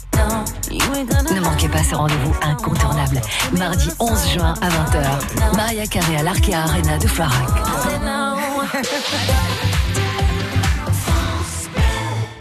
Ne 1.34 1.40
manquez 1.40 1.68
pas 1.68 1.82
ce 1.82 1.94
rendez-vous 1.94 2.34
incontournable, 2.42 3.20
mardi 3.58 3.88
11 3.98 4.30
juin 4.32 4.54
à 4.62 4.68
20h. 4.68 5.56
Maria 5.56 5.86
Carré 5.86 6.16
à 6.16 6.22
l'Arkea 6.22 6.54
Arena 6.54 6.98
de 6.98 7.06
Florac. 7.06 7.32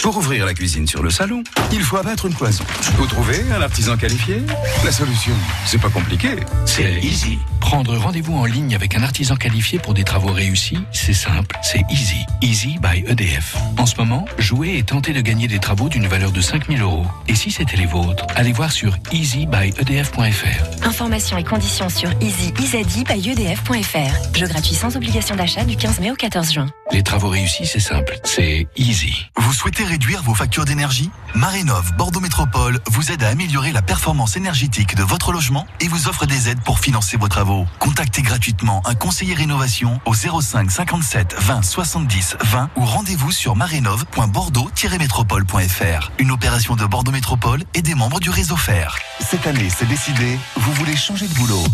Pour 0.02 0.18
ouvrir 0.18 0.48
la 0.48 0.54
cuisine 0.56 0.88
sur 0.88 1.04
le 1.04 1.12
salon, 1.12 1.44
il 1.72 1.82
faut 1.82 1.98
abattre 1.98 2.26
une 2.26 2.34
cloison. 2.34 2.64
Vous 2.98 3.06
trouvez 3.06 3.40
un 3.56 3.62
artisan 3.62 3.96
qualifié 3.98 4.42
La 4.84 4.92
solution, 4.92 5.34
c'est 5.66 5.80
pas 5.80 5.90
compliqué, 5.90 6.30
c'est 6.66 7.00
easy. 7.02 7.38
Prendre 7.60 7.96
rendez-vous 7.96 8.36
en 8.36 8.46
ligne 8.46 8.74
avec 8.74 8.96
un 8.96 9.04
artisan 9.04 9.36
qualifié 9.36 9.78
pour 9.78 9.94
des 9.94 10.04
travaux 10.04 10.32
réussis, 10.34 10.80
c'est 10.92 11.14
simple, 11.14 11.56
c'est 11.62 11.84
easy. 11.92 12.18
Easy 12.42 12.80
by 12.82 13.04
EDF. 13.08 13.56
En 13.78 13.86
ce 13.86 13.96
moment, 13.98 14.26
jouez 14.40 14.78
et 14.80 14.84
tentez 14.84 15.14
de 15.14 15.22
gagner 15.22 15.48
des 15.48 15.60
travaux 15.60 15.88
d'une 15.88 16.08
valeur 16.08 16.32
de 16.32 16.42
5000 16.42 16.82
euros. 16.82 17.06
Et 17.28 17.36
si 17.36 17.52
c'était 17.52 17.78
les 17.78 17.86
vôtres, 17.86 18.26
allez 18.36 18.54
voir 18.54 18.72
sur 18.72 18.98
easybyedf.fr. 19.12 20.88
Informations 20.88 21.38
et 21.38 21.44
conditions 21.44 21.90
sur 21.90 22.10
easy.edf.fr. 22.22 24.36
Jeu 24.38 24.48
gratuit 24.48 24.76
sans 24.76 24.96
obligation 24.98 25.36
d'achat 25.36 25.64
du 25.64 25.78
15 25.78 26.00
mai 26.00 26.10
au 26.12 26.16
14 26.16 26.52
juin. 26.52 26.66
Les 26.92 27.04
travaux 27.04 27.30
réussis, 27.30 27.68
c'est 27.68 27.80
simple, 27.80 28.18
c'est 28.24 28.68
easy. 28.76 29.28
Vous 29.38 29.54
souhaitez 29.54 29.84
réduire 29.92 30.24
vos 30.24 30.34
factures 30.34 30.64
d'énergie 30.64 31.12
Marénov 31.36 31.92
Bordeaux 31.98 32.22
Métropole 32.22 32.80
vous 32.90 33.12
aide 33.12 33.24
à 33.24 33.28
améliorer 33.28 33.74
la 33.74 33.82
performance 33.82 34.38
énergétique 34.38 34.96
de 34.96 35.04
votre 35.04 35.34
logement 35.34 35.68
et 35.82 35.90
vous 35.90 36.08
offre 36.08 36.26
des 36.26 36.48
aides 36.48 36.62
pour 36.62 36.80
financer 36.80 37.18
vos 37.18 37.28
travaux. 37.28 37.68
Contactez 37.78 38.22
gratuitement 38.22 38.82
un 38.86 38.96
conseiller 38.96 39.34
rénovation 39.34 40.00
au 40.06 40.14
05 40.14 40.72
57 40.72 41.36
20 41.38 41.62
70 41.62 42.38
20 42.40 42.70
ou 42.78 42.86
rendez-vous 42.86 43.34
sur 43.34 43.58
marénov.bordeaux-métropole.fr. 43.58 46.12
Une 46.20 46.32
opération 46.32 46.78
de 46.78 46.86
Bordeaux 46.86 47.12
Métropole 47.12 47.66
et 47.74 47.82
des 47.82 47.96
membres 47.96 48.22
du 48.22 48.30
réseau 48.30 48.56
FER. 48.56 48.96
Cette 49.20 49.46
année, 49.46 49.68
c'est 49.70 49.90
décidé, 49.90 50.40
vous 50.56 50.72
voulez 50.72 50.96
changer 50.96 51.28
de 51.28 51.34
boulot. 51.34 51.66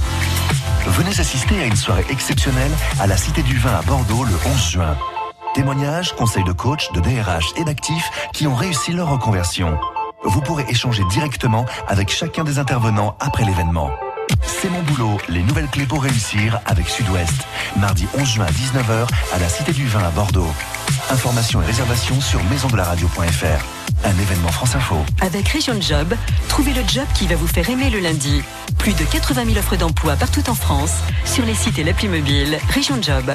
Venez 0.88 1.20
assister 1.20 1.62
à 1.62 1.66
une 1.66 1.76
soirée 1.76 2.08
exceptionnelle 2.10 2.72
à 3.00 3.06
la 3.06 3.16
Cité 3.16 3.44
du 3.44 3.60
Vin 3.60 3.76
à 3.76 3.84
Bordeaux 3.84 4.24
le 4.24 4.34
11 4.44 4.72
juin. 4.72 4.98
Témoignages, 5.58 6.14
conseils 6.14 6.44
de 6.44 6.52
coach, 6.52 6.92
de 6.92 7.00
DRH 7.00 7.54
et 7.58 7.64
d'actifs 7.64 8.12
qui 8.32 8.46
ont 8.46 8.54
réussi 8.54 8.92
leur 8.92 9.10
reconversion. 9.10 9.76
Vous 10.24 10.40
pourrez 10.40 10.64
échanger 10.70 11.02
directement 11.10 11.66
avec 11.88 12.12
chacun 12.12 12.44
des 12.44 12.60
intervenants 12.60 13.18
après 13.20 13.44
l'événement. 13.44 13.90
C'est 14.44 14.70
mon 14.70 14.84
boulot, 14.84 15.18
les 15.30 15.42
nouvelles 15.42 15.66
clés 15.66 15.88
pour 15.88 16.04
réussir 16.04 16.60
avec 16.68 16.88
Sud-Ouest. 16.88 17.48
Mardi 17.76 18.06
11 18.20 18.24
juin 18.24 18.46
à 18.46 18.52
19h 18.52 19.08
à 19.34 19.40
la 19.40 19.50
Cité 19.50 19.72
du 19.72 19.88
Vin 19.88 20.04
à 20.04 20.12
Bordeaux. 20.12 20.54
Informations 21.10 21.60
et 21.64 21.66
réservations 21.66 22.22
sur 22.22 22.44
maisondelaradio.fr. 22.44 24.06
Un 24.06 24.22
événement 24.22 24.50
France 24.50 24.76
Info. 24.76 24.98
Avec 25.22 25.48
Région 25.48 25.82
Job, 25.82 26.14
trouvez 26.50 26.74
le 26.74 26.88
job 26.88 27.06
qui 27.16 27.26
va 27.26 27.36
vous 27.36 27.48
faire 27.48 27.68
aimer 27.68 27.90
le 27.90 27.98
lundi. 27.98 28.44
Plus 28.78 28.94
de 28.94 29.04
80 29.04 29.46
000 29.46 29.58
offres 29.58 29.76
d'emploi 29.76 30.18
partout 30.18 30.48
en 30.52 30.56
France, 30.56 30.94
sur 31.26 31.46
les 31.46 31.56
sites 31.56 31.80
et 31.80 31.84
l'appli 31.84 32.10
mobile 32.10 32.60
Région 32.70 33.02
Job. 33.02 33.34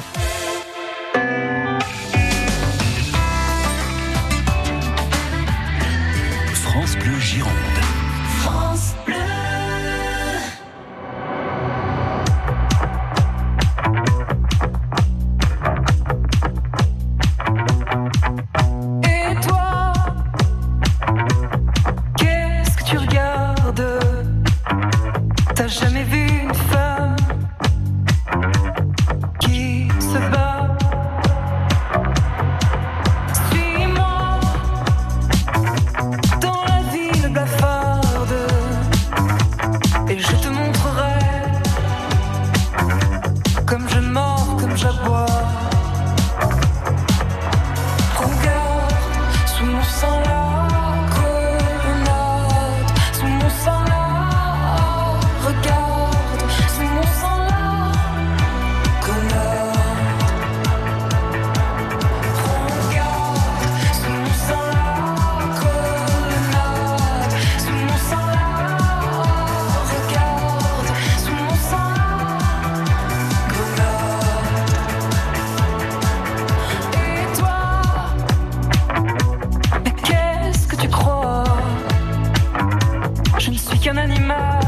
qu'un 83.83 83.97
animal 83.97 84.61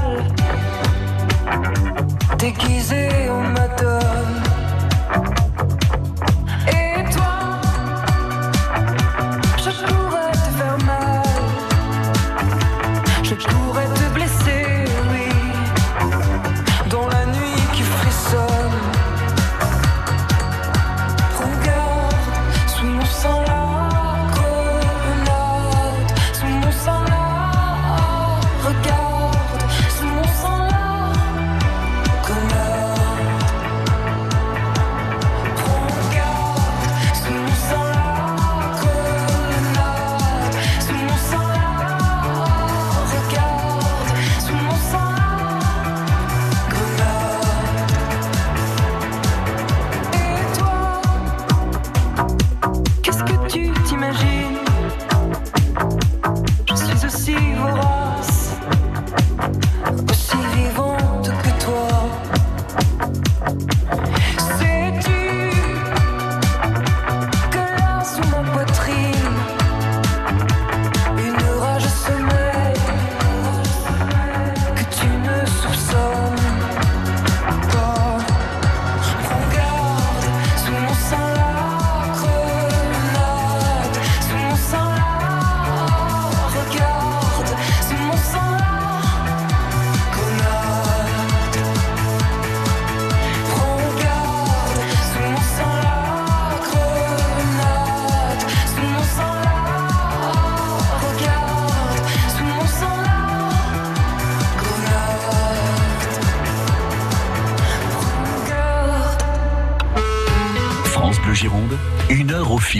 déguisé 2.38 3.30
en 3.30 3.43
matin. 3.43 3.94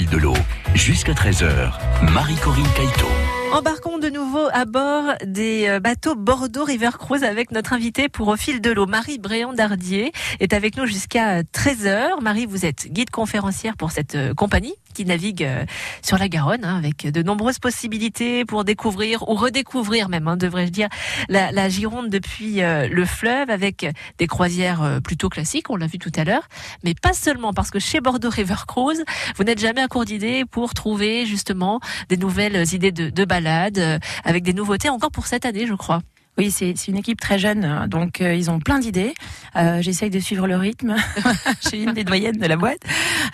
De 0.04 0.18
l'eau. 0.18 0.34
Jusqu'à 0.74 1.14
13h, 1.14 1.72
Marie-Corinne 2.12 2.68
Caïto. 2.76 3.08
Embarquons 3.54 3.98
de 3.98 4.10
nouveau 4.10 4.46
à 4.52 4.66
bord 4.66 5.14
des 5.26 5.68
euh, 5.70 5.80
bateaux 5.80 6.16
Bordeaux 6.16 6.66
River 6.66 6.90
Cruise 7.00 7.24
avec 7.24 7.52
notre 7.52 7.72
invité 7.72 8.10
pour 8.10 8.28
Au 8.28 8.36
fil 8.36 8.60
de 8.60 8.72
l'eau. 8.72 8.88
Marie 8.88 9.20
Bréant-Dardier 9.20 10.12
est 10.42 10.52
avec 10.52 10.76
nous 10.76 10.86
jusqu'à 10.86 11.44
13h. 11.44 12.22
Marie, 12.22 12.46
vous 12.46 12.66
êtes 12.66 12.92
guide 12.92 13.10
conférencière 13.10 13.78
pour 13.78 13.92
cette 13.92 14.16
euh, 14.16 14.34
compagnie 14.34 14.76
qui 14.96 15.06
navigue 15.06 15.44
euh, 15.44 15.66
sur 16.02 16.18
la 16.18 16.28
Garonne, 16.28 16.64
hein, 16.64 16.78
avec 16.78 17.06
de 17.06 17.22
nombreuses 17.22 17.60
possibilités 17.60 18.46
pour 18.46 18.64
découvrir 18.64 19.28
ou 19.30 19.36
redécouvrir 19.36 20.10
même, 20.10 20.28
hein, 20.28 20.38
devrais-je 20.38 20.72
dire, 20.72 20.88
la, 21.30 21.70
Gironde 21.70 22.10
depuis 22.10 22.64
euh, 22.64 22.88
le 22.88 23.06
fleuve, 23.06 23.50
avec 23.50 23.86
des 24.18 24.28
croisières 24.28 24.82
euh, 24.82 25.00
plutôt 25.02 25.30
classiques, 25.30 25.70
on 25.70 25.76
l'a 25.76 25.88
vu 25.88 26.00
tout 26.00 26.12
à 26.16 26.24
l'heure, 26.24 26.48
mais 26.84 26.94
pas 26.94 27.14
seulement, 27.14 27.54
parce 27.54 27.70
que 27.70 27.80
chez 27.80 28.00
Bordeaux 28.00 28.30
River 28.30 28.56
Cruise, 28.68 29.04
vous 29.36 29.44
n'êtes 29.44 29.60
jamais 29.60 29.82
à 29.82 29.88
court 29.88 30.06
d'idées 30.06 30.46
pour 30.50 30.74
trouver 30.74 31.26
justement 31.26 31.82
des 32.10 32.18
nouvelles 32.18 32.74
idées 32.74 32.94
de, 32.94 33.10
de 33.10 33.26
balades, 33.26 34.00
avec 34.24 34.44
des 34.44 34.54
nouveautés 34.54 34.90
encore 34.90 35.12
pour 35.12 35.28
cette 35.28 35.46
année, 35.46 35.68
je 35.68 35.74
crois. 35.74 36.02
Oui, 36.38 36.52
c'est 36.52 36.74
une 36.88 36.98
équipe 36.98 37.22
très 37.22 37.40
jeune, 37.40 37.64
hein, 37.64 37.88
donc 37.88 38.20
euh, 38.20 38.36
ils 38.36 38.52
ont 38.52 38.60
plein 38.60 38.80
d'idées. 38.80 39.14
Euh, 39.56 39.82
J'essaye 39.82 40.10
de 40.10 40.20
suivre 40.20 40.48
le 40.48 40.58
rythme. 40.58 40.96
J'ai 41.70 41.82
une 41.82 41.94
des 41.94 42.04
doyennes 42.04 42.38
de 42.38 42.46
la 42.46 42.58
boîte 42.58 42.82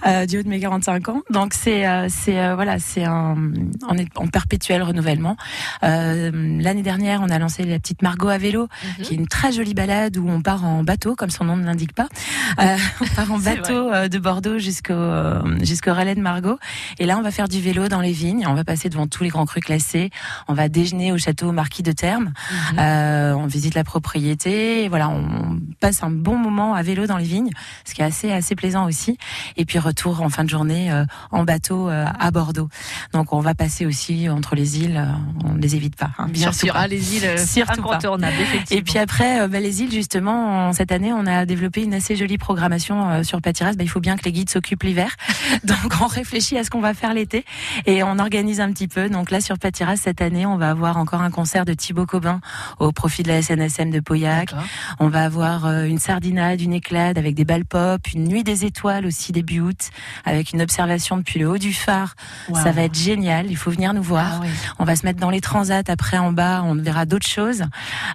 euh, 0.06 0.28
du 0.28 0.38
haut 0.38 0.44
de 0.44 0.48
mes 0.48 0.60
45 0.60 1.10
ans. 1.10 1.22
Donc 1.32 1.54
c'est 1.56 1.88
euh, 1.88 2.08
c'est 2.10 2.40
euh, 2.40 2.54
voilà, 2.54 2.78
c'est 2.78 3.04
un 3.04 3.36
on 3.90 3.98
est 3.98 4.08
en 4.16 4.28
perpétuel 4.28 4.84
renouvellement. 4.84 5.36
L'année 5.82 6.84
dernière, 6.84 7.22
on 7.24 7.30
a 7.30 7.40
lancé 7.40 7.64
la 7.64 7.80
petite 7.80 8.04
Margot 8.04 8.30
à 8.30 8.38
vélo, 8.38 8.68
mhm. 8.84 9.04
qui 9.04 9.14
est 9.14 9.18
une 9.18 9.28
très 9.28 9.52
jolie 9.52 9.74
balade 9.74 10.18
où 10.18 10.30
on 10.30 10.42
part 10.42 10.64
en 10.64 10.84
bateau, 10.84 11.16
comme 11.16 11.32
son 11.32 11.46
nom 11.46 11.58
ne 11.58 11.66
l'indique 11.66 11.94
pas. 11.94 12.08
on 12.60 13.06
part 13.16 13.32
en 13.32 13.40
bateau 13.40 13.90
de 14.08 14.20
Bordeaux 14.20 14.60
jusqu'au 14.60 14.94
jusqu'au 15.62 15.94
relais 15.94 16.16
de 16.16 16.22
Margot. 16.22 16.60
Et 17.00 17.06
là, 17.06 17.18
on 17.18 17.22
va 17.22 17.32
faire 17.32 17.48
du 17.48 17.62
vélo 17.62 17.88
dans 17.88 18.02
les 18.02 18.12
vignes. 18.12 18.46
On 18.48 18.54
va 18.54 18.64
passer 18.64 18.90
devant 18.90 19.08
tous 19.08 19.24
les 19.24 19.30
grands 19.30 19.46
crus 19.46 19.64
classés. 19.64 20.12
On 20.48 20.54
va 20.54 20.70
déjeuner 20.70 21.12
au 21.12 21.18
château 21.18 21.52
Marquis 21.52 21.84
de 21.84 21.92
Terme. 21.92 22.34
Mhm. 22.74 22.80
Euh, 22.92 23.34
on 23.34 23.48
visite 23.48 23.76
la 23.76 23.84
propriété, 23.84 24.88
voilà, 24.90 25.10
on 25.10 25.60
passe 25.80 26.04
un 26.04 26.10
bon 26.10 26.38
moment 26.38 26.74
à 26.74 26.82
vélo 26.84 27.08
dans 27.08 27.18
les 27.18 27.26
vignes, 27.26 27.52
ce 27.86 27.94
qui 27.94 28.02
est 28.02 28.06
assez 28.06 28.32
assez 28.32 28.56
plaisant 28.56 28.86
aussi. 28.86 29.18
Et 29.58 29.66
puis 29.66 29.80
retour 29.80 30.22
en 30.22 30.30
fin 30.30 30.44
de 30.44 30.50
journée 30.50 30.92
euh, 30.92 31.06
en 31.32 31.44
bateau 31.44 31.90
euh, 31.90 32.06
à 32.20 32.32
Bordeaux. 32.32 32.70
Donc 33.14 33.34
on 33.34 33.40
va 33.40 33.56
passer 33.56 33.86
aussi 33.86 34.30
entre 34.30 34.56
les 34.56 34.80
îles, 34.80 35.04
on 35.46 35.54
ne 35.54 35.62
les 35.62 35.76
évite 35.76 35.96
pas. 35.96 36.12
Hein, 36.18 36.28
Bien 36.30 36.52
sûr, 36.52 36.74
pas. 36.74 36.88
les 36.88 37.16
îles 37.16 37.36
incontournables. 37.68 38.36
Et 38.70 38.82
puis 38.82 38.98
après, 38.98 39.48
bah, 39.48 39.60
les 39.60 39.82
îles 39.82 39.92
justement, 39.92 40.74
cette 40.74 40.92
année, 40.92 41.14
on 41.14 41.26
a 41.26 41.46
développé 41.46 41.84
une 41.84 41.94
assez 41.94 42.16
jolie 42.16 42.38
programmation 42.38 43.24
sur 43.24 43.42
Patiras. 43.42 43.74
Bah, 43.74 43.84
il 43.84 43.90
faut 43.90 44.00
bien 44.00 44.16
que 44.16 44.24
les 44.26 44.32
guides 44.32 44.50
s'occupent 44.50 44.84
l'hiver, 44.84 45.16
donc 45.64 45.94
on 46.02 46.08
réfléchit 46.08 46.58
à 46.58 46.64
ce 46.64 46.70
qu'on 46.70 46.82
va 46.82 46.94
faire 46.94 47.14
l'été 47.14 47.46
et 47.86 48.04
on 48.04 48.20
organise 48.20 48.60
un 48.60 48.72
petit 48.72 48.88
peu. 48.88 49.10
Donc 49.10 49.32
là 49.32 49.42
sur 49.42 49.58
Patiras 49.58 49.98
cette 49.98 50.22
année, 50.22 50.46
on 50.46 50.58
va 50.58 50.70
avoir 50.70 50.98
encore 50.98 51.22
un 51.22 51.32
concert 51.32 51.66
de 51.66 51.74
Thibaut 51.74 52.06
Cobin 52.06 52.42
au 52.82 52.92
profit 52.92 53.24
de 53.24 53.28
la 53.28 53.42
SNSM 53.42 53.92
de 53.92 54.00
Pauillac. 54.00 54.54
On 55.00 55.08
va 55.08 55.24
avoir 55.24 55.66
euh, 55.66 55.84
une 55.84 56.00
sardinade, 56.00 56.62
une 56.62 56.74
éclade 56.74 57.18
avec 57.18 57.36
des 57.36 57.46
balles 57.46 57.66
pop, 57.66 58.02
une 58.14 58.28
nuit 58.28 58.44
des 58.44 58.66
étoiles 58.66 59.06
aussi 59.06 59.32
début 59.32 59.60
août, 59.60 59.90
avec 60.26 60.52
une 60.52 60.62
observation 60.62 61.18
depuis 61.18 61.40
le 61.40 61.48
haut 61.48 61.58
du 61.58 61.74
phare. 61.74 62.16
Ça 62.54 62.72
va 62.72 62.84
être 62.84 62.96
génial. 62.96 63.50
Il 63.50 63.58
faut 63.58 63.72
venir 63.72 63.94
nous 63.94 64.02
voir. 64.02 64.42
Ah 64.44 64.48
on 64.80 64.84
va 64.84 64.96
se 64.96 65.06
mettre 65.06 65.20
dans 65.20 65.30
les 65.30 65.42
transats. 65.42 65.84
Après, 65.88 66.18
en 66.18 66.32
bas, 66.32 66.64
on 66.66 66.76
verra 66.76 67.06
d'autres 67.06 67.28
choses. 67.28 67.64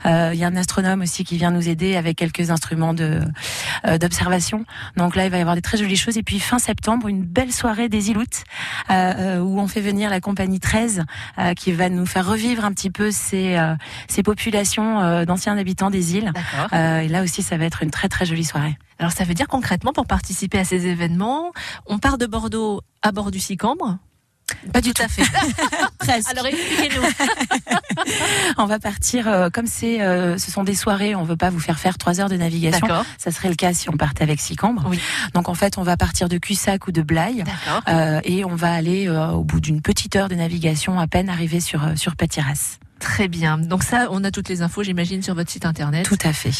Euh, 0.04 0.30
il 0.34 0.38
y 0.38 0.44
a 0.44 0.48
un 0.48 0.56
astronome 0.56 1.02
aussi 1.02 1.24
qui 1.24 1.36
vient 1.36 1.50
nous 1.50 1.68
aider 1.68 1.96
avec 1.96 2.16
quelques 2.16 2.50
instruments 2.50 2.94
de 2.94 3.20
euh, 3.86 3.98
d'observation. 3.98 4.64
Donc 4.96 5.16
là, 5.16 5.24
il 5.26 5.30
va 5.30 5.38
y 5.38 5.40
avoir 5.40 5.54
des 5.54 5.62
très 5.62 5.78
jolies 5.78 5.96
choses. 5.96 6.18
Et 6.18 6.22
puis 6.22 6.40
fin 6.40 6.58
septembre, 6.58 7.08
une 7.08 7.22
belle 7.22 7.52
soirée 7.52 7.88
des 7.88 8.10
Iloutes 8.10 8.44
où 8.88 9.60
on 9.60 9.68
fait 9.68 9.80
venir 9.80 10.10
la 10.10 10.20
compagnie 10.20 10.60
13 10.60 11.04
qui 11.56 11.72
va 11.72 11.88
nous 11.88 12.06
faire 12.06 12.26
revivre 12.26 12.64
un 12.64 12.72
petit 12.72 12.90
peu 12.90 13.10
ces, 13.10 13.58
ces 14.08 14.22
populations 14.22 14.55
euh, 15.02 15.24
d'anciens 15.24 15.56
habitants 15.58 15.90
des 15.90 16.16
îles. 16.16 16.32
Euh, 16.72 17.00
et 17.00 17.08
là 17.08 17.22
aussi, 17.22 17.42
ça 17.42 17.56
va 17.56 17.64
être 17.64 17.82
une 17.82 17.90
très 17.90 18.08
très 18.08 18.24
jolie 18.24 18.44
soirée. 18.44 18.76
Alors 18.98 19.12
ça 19.12 19.24
veut 19.24 19.34
dire 19.34 19.48
concrètement, 19.48 19.92
pour 19.92 20.06
participer 20.06 20.58
à 20.58 20.64
ces 20.64 20.86
événements, 20.86 21.52
on 21.86 21.98
part 21.98 22.18
de 22.18 22.26
Bordeaux 22.26 22.80
à 23.02 23.12
bord 23.12 23.30
du 23.30 23.40
Sicambre 23.40 23.98
pas 24.72 24.80
du 24.80 24.94
tout 24.94 25.02
à 25.02 25.08
fait. 25.08 25.24
Presque. 25.98 26.30
Alors 26.30 26.46
expliquez-nous. 26.46 27.02
on 28.58 28.66
va 28.66 28.78
partir 28.78 29.26
euh, 29.26 29.50
comme 29.50 29.66
c'est, 29.66 29.98
ce 29.98 30.50
sont 30.52 30.62
des 30.62 30.76
soirées. 30.76 31.16
On 31.16 31.24
veut 31.24 31.36
pas 31.36 31.50
vous 31.50 31.58
faire 31.58 31.80
faire 31.80 31.98
trois 31.98 32.20
heures 32.20 32.28
de 32.28 32.36
navigation. 32.36 32.86
Ça 33.18 33.32
serait 33.32 33.48
le 33.48 33.56
cas 33.56 33.74
si 33.74 33.90
on 33.90 33.96
partait 33.96 34.22
avec 34.22 34.40
Sicambre. 34.40 34.86
Oui. 34.88 35.00
Donc 35.34 35.48
en 35.48 35.54
fait, 35.54 35.78
on 35.78 35.82
va 35.82 35.96
partir 35.96 36.28
de 36.28 36.38
Cussac 36.38 36.86
ou 36.86 36.92
de 36.92 37.02
Blaye 37.02 37.42
et 38.22 38.44
on 38.44 38.54
va 38.54 38.72
aller 38.72 39.08
au 39.08 39.42
bout 39.42 39.58
d'une 39.58 39.82
petite 39.82 40.14
heure 40.14 40.28
de 40.28 40.36
navigation 40.36 41.00
à 41.00 41.08
peine 41.08 41.28
arriver 41.28 41.58
sur 41.58 41.98
sur 41.98 42.14
Patiras. 42.14 42.78
Très 42.98 43.28
bien. 43.28 43.58
Donc 43.58 43.82
ça, 43.82 44.08
on 44.10 44.24
a 44.24 44.30
toutes 44.30 44.48
les 44.48 44.62
infos, 44.62 44.82
j'imagine, 44.82 45.22
sur 45.22 45.34
votre 45.34 45.50
site 45.50 45.66
internet. 45.66 46.06
Tout 46.06 46.18
à 46.24 46.32
fait. 46.32 46.52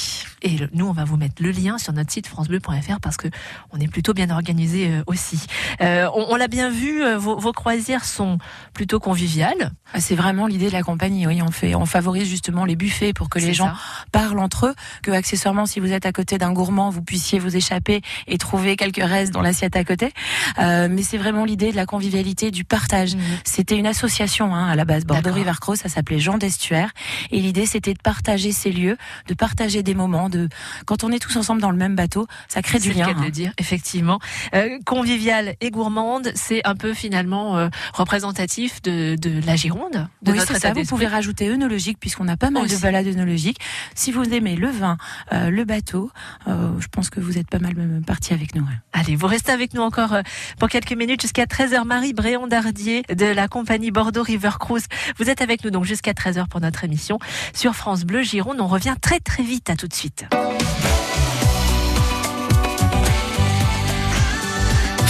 Et 0.42 0.58
nous, 0.74 0.86
on 0.86 0.92
va 0.92 1.04
vous 1.04 1.16
mettre 1.16 1.42
le 1.42 1.50
lien 1.50 1.78
sur 1.78 1.94
notre 1.94 2.12
site 2.12 2.26
francebleu.fr 2.26 3.00
parce 3.00 3.16
que 3.16 3.28
on 3.72 3.80
est 3.80 3.88
plutôt 3.88 4.12
bien 4.12 4.28
organisé 4.28 4.88
euh, 4.88 5.02
aussi. 5.06 5.46
Euh, 5.80 6.08
on, 6.14 6.36
l'a 6.36 6.48
bien 6.48 6.68
vu, 6.68 7.02
euh, 7.02 7.16
vos, 7.16 7.38
vos, 7.38 7.52
croisières 7.52 8.04
sont 8.04 8.36
plutôt 8.74 9.00
conviviales. 9.00 9.72
Ah, 9.94 10.00
c'est 10.00 10.14
vraiment 10.14 10.46
l'idée 10.46 10.68
de 10.68 10.72
la 10.72 10.82
compagnie. 10.82 11.26
Oui, 11.26 11.40
on 11.40 11.50
fait, 11.50 11.74
on 11.74 11.86
favorise 11.86 12.28
justement 12.28 12.66
les 12.66 12.76
buffets 12.76 13.14
pour 13.14 13.30
que 13.30 13.38
les 13.38 13.54
gens 13.54 13.72
parlent 14.12 14.38
entre 14.38 14.66
eux, 14.66 14.74
que 15.02 15.10
accessoirement, 15.12 15.64
si 15.64 15.80
vous 15.80 15.92
êtes 15.92 16.04
à 16.04 16.12
côté 16.12 16.36
d'un 16.36 16.52
gourmand, 16.52 16.90
vous 16.90 17.02
puissiez 17.02 17.38
vous 17.38 17.56
échapper 17.56 18.02
et 18.26 18.36
trouver 18.36 18.76
quelques 18.76 19.02
restes 19.02 19.32
dans 19.32 19.42
l'assiette 19.42 19.76
à 19.76 19.84
côté. 19.84 20.12
mais 20.58 21.02
c'est 21.02 21.18
vraiment 21.18 21.44
l'idée 21.44 21.70
de 21.70 21.76
la 21.76 21.86
convivialité, 21.86 22.50
du 22.50 22.64
partage. 22.64 23.16
Mmh. 23.16 23.20
C'était 23.44 23.76
une 23.76 23.86
association 23.86 24.54
hein, 24.54 24.68
à 24.68 24.76
la 24.76 24.84
base, 24.84 25.06
Bordeaux 25.06 25.32
River 25.32 25.52
Cross, 25.60 25.78
ça 25.78 25.88
s'appelait 25.88 26.18
Jean 26.26 26.38
d'Estuaire. 26.38 26.90
Et 27.30 27.38
l'idée, 27.38 27.66
c'était 27.66 27.94
de 27.94 28.02
partager 28.02 28.50
ces 28.50 28.72
lieux, 28.72 28.96
de 29.28 29.34
partager 29.34 29.84
des 29.84 29.94
moments. 29.94 30.28
De 30.28 30.48
quand 30.84 31.04
on 31.04 31.12
est 31.12 31.20
tous 31.20 31.36
ensemble 31.36 31.60
dans 31.60 31.70
le 31.70 31.76
même 31.76 31.94
bateau, 31.94 32.26
ça 32.48 32.62
crée 32.62 32.80
du 32.80 32.92
lien. 32.92 33.06
C'est 33.06 33.14
le 33.14 33.26
hein. 33.26 33.30
dire, 33.30 33.52
effectivement. 33.58 34.18
Euh, 34.54 34.78
convivial 34.84 35.54
et 35.60 35.70
gourmande, 35.70 36.32
c'est 36.34 36.66
un 36.66 36.74
peu 36.74 36.94
finalement 36.94 37.56
euh, 37.56 37.68
représentatif 37.92 38.82
de, 38.82 39.14
de, 39.14 39.40
la 39.46 39.54
Gironde. 39.54 40.08
De 40.22 40.32
oui, 40.32 40.38
c'est 40.44 40.58
ça. 40.58 40.72
Vous 40.72 40.82
pouvez 40.84 41.06
rajouter 41.06 41.48
œnologique 41.48 41.98
puisqu'on 42.00 42.26
a 42.26 42.36
pas 42.36 42.50
mal 42.50 42.66
de 42.66 42.76
balades 42.76 43.06
œnologiques. 43.06 43.60
Si 43.94 44.10
vous 44.10 44.24
aimez 44.24 44.56
le 44.56 44.68
vin, 44.68 44.96
euh, 45.32 45.50
le 45.50 45.64
bateau, 45.64 46.10
je 46.46 46.86
pense 46.90 47.08
que 47.08 47.20
vous 47.20 47.38
êtes 47.38 47.48
pas 47.48 47.60
mal 47.60 47.74
parti 48.04 48.34
avec 48.34 48.56
nous. 48.56 48.66
Allez, 48.92 49.14
vous 49.14 49.28
restez 49.28 49.52
avec 49.52 49.74
nous 49.74 49.82
encore 49.82 50.16
pour 50.58 50.68
quelques 50.68 50.92
minutes 50.92 51.22
jusqu'à 51.22 51.44
13h. 51.44 51.84
Marie 51.84 52.14
Bréon-Dardier 52.14 53.04
de 53.14 53.26
la 53.26 53.46
compagnie 53.46 53.92
Bordeaux 53.92 54.24
River 54.24 54.50
Cruise. 54.58 54.86
Vous 55.18 55.30
êtes 55.30 55.40
avec 55.40 55.62
nous 55.64 55.70
donc 55.70 55.84
jusqu'à 55.84 56.14
13h 56.16 56.48
pour 56.48 56.60
notre 56.60 56.84
émission 56.84 57.18
sur 57.54 57.74
France 57.74 58.04
Bleu 58.04 58.22
Gironde. 58.22 58.60
On 58.60 58.66
revient 58.66 58.94
très 59.00 59.20
très 59.20 59.42
vite. 59.42 59.70
À 59.70 59.76
tout 59.76 59.88
de 59.88 59.94
suite. 59.94 60.24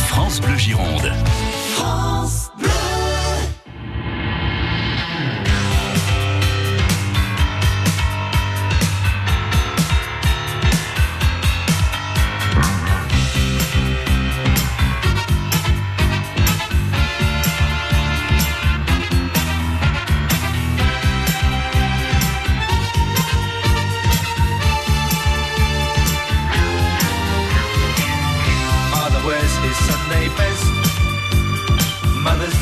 France 0.08 0.40
Bleu 0.40 0.56
Gironde. 0.56 1.12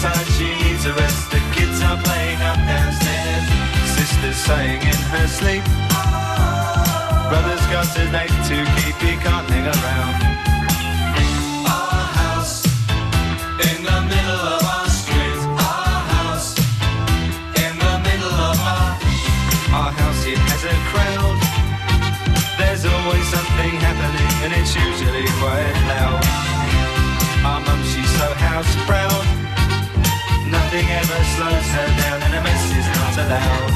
Tired, 0.04 0.28
she 0.36 0.48
needs 0.62 0.84
a 0.84 0.92
rest. 0.92 1.30
The 1.30 1.40
kids 1.56 1.80
are 1.80 1.96
playing 2.02 2.40
up 2.42 2.60
downstairs. 2.68 3.44
Sister's 3.96 4.36
saying 4.36 4.82
in 4.82 5.00
her 5.12 5.26
sleep. 5.26 5.64
Brother's 7.30 7.66
got 7.72 7.88
a 7.96 8.04
date 8.12 8.36
to 8.50 8.56
keep, 8.76 8.96
he 9.00 9.16
can't 9.24 9.48
hang 9.48 9.66
around. 9.76 10.16
Our 11.64 12.04
house 12.20 12.66
in 13.68 13.78
the 13.88 13.98
middle 14.12 14.42
of 14.54 14.62
our 14.76 14.88
street. 15.00 15.40
Our 15.56 16.00
house 16.14 16.50
in 17.64 17.72
the 17.84 17.94
middle 18.08 18.36
of 18.50 18.56
our 18.72 18.90
our 19.80 19.92
house. 20.00 20.20
It 20.26 20.38
has 20.50 20.62
a 20.74 20.76
crowd. 20.92 21.36
There's 22.60 22.84
always 22.84 23.26
something 23.36 23.72
happening, 23.86 24.32
and 24.44 24.52
it's 24.58 24.74
usually 24.76 25.26
quite 25.40 25.76
loud. 25.92 26.22
Our 27.48 27.60
mum, 27.66 27.80
she's 27.90 28.12
so 28.18 28.28
house 28.34 28.74
proud. 28.86 29.43
Nothing 30.74 30.90
ever 30.90 31.24
slows 31.36 31.66
her 31.68 31.86
down, 32.02 32.22
and 32.24 32.34
a 32.34 32.42
mess 32.42 32.76
is 32.76 32.86
not 32.96 33.26
allowed. 33.26 33.73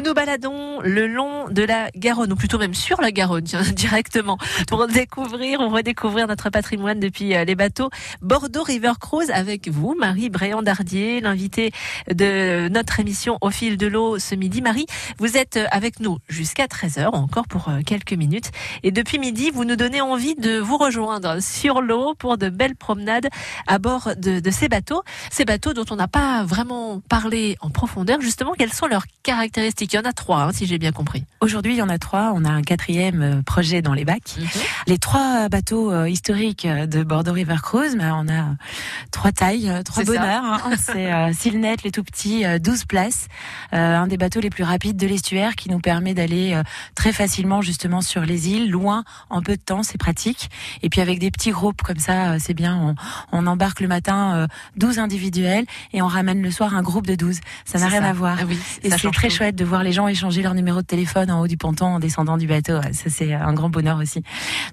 Nous 0.00 0.06
nous 0.06 0.14
baladons 0.14 0.69
le 0.82 1.06
long 1.06 1.48
de 1.48 1.62
la 1.62 1.90
Garonne, 1.96 2.32
ou 2.32 2.36
plutôt 2.36 2.58
même 2.58 2.74
sur 2.74 3.00
la 3.00 3.12
Garonne, 3.12 3.44
directement, 3.74 4.38
pour 4.68 4.86
découvrir 4.86 5.60
ou 5.60 5.68
redécouvrir 5.68 6.26
notre 6.26 6.50
patrimoine 6.50 7.00
depuis 7.00 7.34
euh, 7.34 7.44
les 7.44 7.54
bateaux. 7.54 7.90
Bordeaux 8.22 8.62
River 8.62 8.92
Cruise 9.00 9.30
avec 9.30 9.68
vous, 9.68 9.94
Marie 9.98 10.30
Bréant-Dardier, 10.30 11.20
l'invitée 11.20 11.72
de 12.10 12.68
notre 12.68 13.00
émission 13.00 13.38
Au 13.40 13.50
fil 13.50 13.76
de 13.76 13.86
l'eau 13.86 14.18
ce 14.18 14.34
midi. 14.34 14.62
Marie, 14.62 14.86
vous 15.18 15.36
êtes 15.36 15.56
euh, 15.56 15.66
avec 15.70 16.00
nous 16.00 16.18
jusqu'à 16.28 16.66
13h, 16.66 17.08
encore 17.08 17.46
pour 17.46 17.68
euh, 17.68 17.80
quelques 17.84 18.12
minutes. 18.12 18.50
Et 18.82 18.90
depuis 18.90 19.18
midi, 19.18 19.50
vous 19.50 19.64
nous 19.64 19.76
donnez 19.76 20.00
envie 20.00 20.34
de 20.34 20.58
vous 20.58 20.76
rejoindre 20.76 21.42
sur 21.42 21.80
l'eau 21.80 22.14
pour 22.14 22.38
de 22.38 22.48
belles 22.48 22.76
promenades 22.76 23.28
à 23.66 23.78
bord 23.78 24.10
de, 24.16 24.40
de 24.40 24.50
ces 24.50 24.68
bateaux. 24.68 25.02
Ces 25.30 25.44
bateaux 25.44 25.72
dont 25.72 25.84
on 25.90 25.96
n'a 25.96 26.08
pas 26.08 26.44
vraiment 26.44 27.00
parlé 27.08 27.56
en 27.60 27.70
profondeur, 27.70 28.20
justement, 28.20 28.52
quelles 28.56 28.72
sont 28.72 28.86
leurs 28.86 29.06
caractéristiques? 29.22 29.92
Il 29.92 29.96
y 29.96 29.98
en 29.98 30.08
a 30.08 30.12
trois, 30.12 30.42
hein, 30.42 30.52
si 30.52 30.66
j'ai 30.70 30.78
bien 30.78 30.92
compris. 30.92 31.24
Aujourd'hui, 31.40 31.74
il 31.74 31.76
y 31.78 31.82
en 31.82 31.88
a 31.88 31.98
trois. 31.98 32.32
On 32.34 32.44
a 32.44 32.48
un 32.50 32.62
quatrième 32.62 33.22
euh, 33.22 33.42
projet 33.42 33.82
dans 33.82 33.92
les 33.92 34.04
bacs. 34.04 34.36
Les 34.86 34.98
trois 34.98 35.48
bateaux 35.48 35.92
euh, 35.92 36.08
historiques 36.08 36.64
euh, 36.64 36.86
de 36.86 37.02
Bordeaux 37.02 37.32
River 37.32 37.56
Cruise, 37.62 37.96
bah, 37.96 38.12
on 38.14 38.28
a 38.28 38.54
trois 39.10 39.32
tailles, 39.32 39.68
euh, 39.68 39.82
trois 39.82 40.04
bonheurs. 40.04 40.44
hein. 40.44 40.60
C'est 40.78 41.12
euh, 41.12 41.32
Silnet, 41.32 41.76
les 41.84 41.90
tout 41.90 42.04
petits, 42.04 42.44
euh, 42.44 42.58
12 42.58 42.84
places. 42.84 43.26
Euh, 43.72 43.96
un 43.96 44.06
des 44.06 44.16
bateaux 44.16 44.40
les 44.40 44.50
plus 44.50 44.64
rapides 44.64 44.96
de 44.96 45.06
l'estuaire 45.06 45.56
qui 45.56 45.70
nous 45.70 45.80
permet 45.80 46.14
d'aller 46.14 46.54
euh, 46.54 46.62
très 46.94 47.12
facilement 47.12 47.60
justement 47.62 48.00
sur 48.00 48.22
les 48.22 48.48
îles, 48.48 48.70
loin, 48.70 49.04
en 49.28 49.42
peu 49.42 49.56
de 49.56 49.62
temps, 49.62 49.82
c'est 49.82 49.98
pratique. 49.98 50.50
Et 50.82 50.88
puis 50.88 51.00
avec 51.00 51.18
des 51.18 51.30
petits 51.30 51.50
groupes 51.50 51.82
comme 51.82 51.98
ça, 51.98 52.32
euh, 52.32 52.36
c'est 52.40 52.54
bien. 52.54 52.76
On, 53.32 53.38
on 53.40 53.46
embarque 53.46 53.80
le 53.80 53.88
matin 53.88 54.34
euh, 54.36 54.46
12 54.76 54.98
individuels 55.00 55.64
et 55.92 56.00
on 56.02 56.06
ramène 56.06 56.40
le 56.42 56.50
soir 56.50 56.76
un 56.76 56.82
groupe 56.82 57.06
de 57.06 57.16
12. 57.16 57.40
Ça 57.64 57.78
n'a 57.80 57.88
rien 57.88 58.02
ça. 58.02 58.08
à 58.08 58.12
voir. 58.12 58.36
Ah 58.40 58.44
oui, 58.48 58.56
Et 58.82 58.90
c'est 58.90 59.10
très 59.10 59.28
tout. 59.28 59.34
chouette 59.34 59.56
de 59.56 59.64
voir 59.64 59.82
les 59.82 59.92
gens 59.92 60.06
échanger 60.08 60.42
leur 60.42 60.54
numéro 60.60 60.82
de 60.82 60.86
téléphone 60.86 61.30
en 61.30 61.40
haut 61.40 61.46
du 61.46 61.56
ponton 61.56 61.86
en 61.86 61.98
descendant 61.98 62.36
du 62.36 62.46
bateau. 62.46 62.80
Ça, 62.92 63.08
c'est 63.08 63.32
un 63.32 63.52
grand 63.54 63.70
bonheur 63.70 63.98
aussi. 63.98 64.22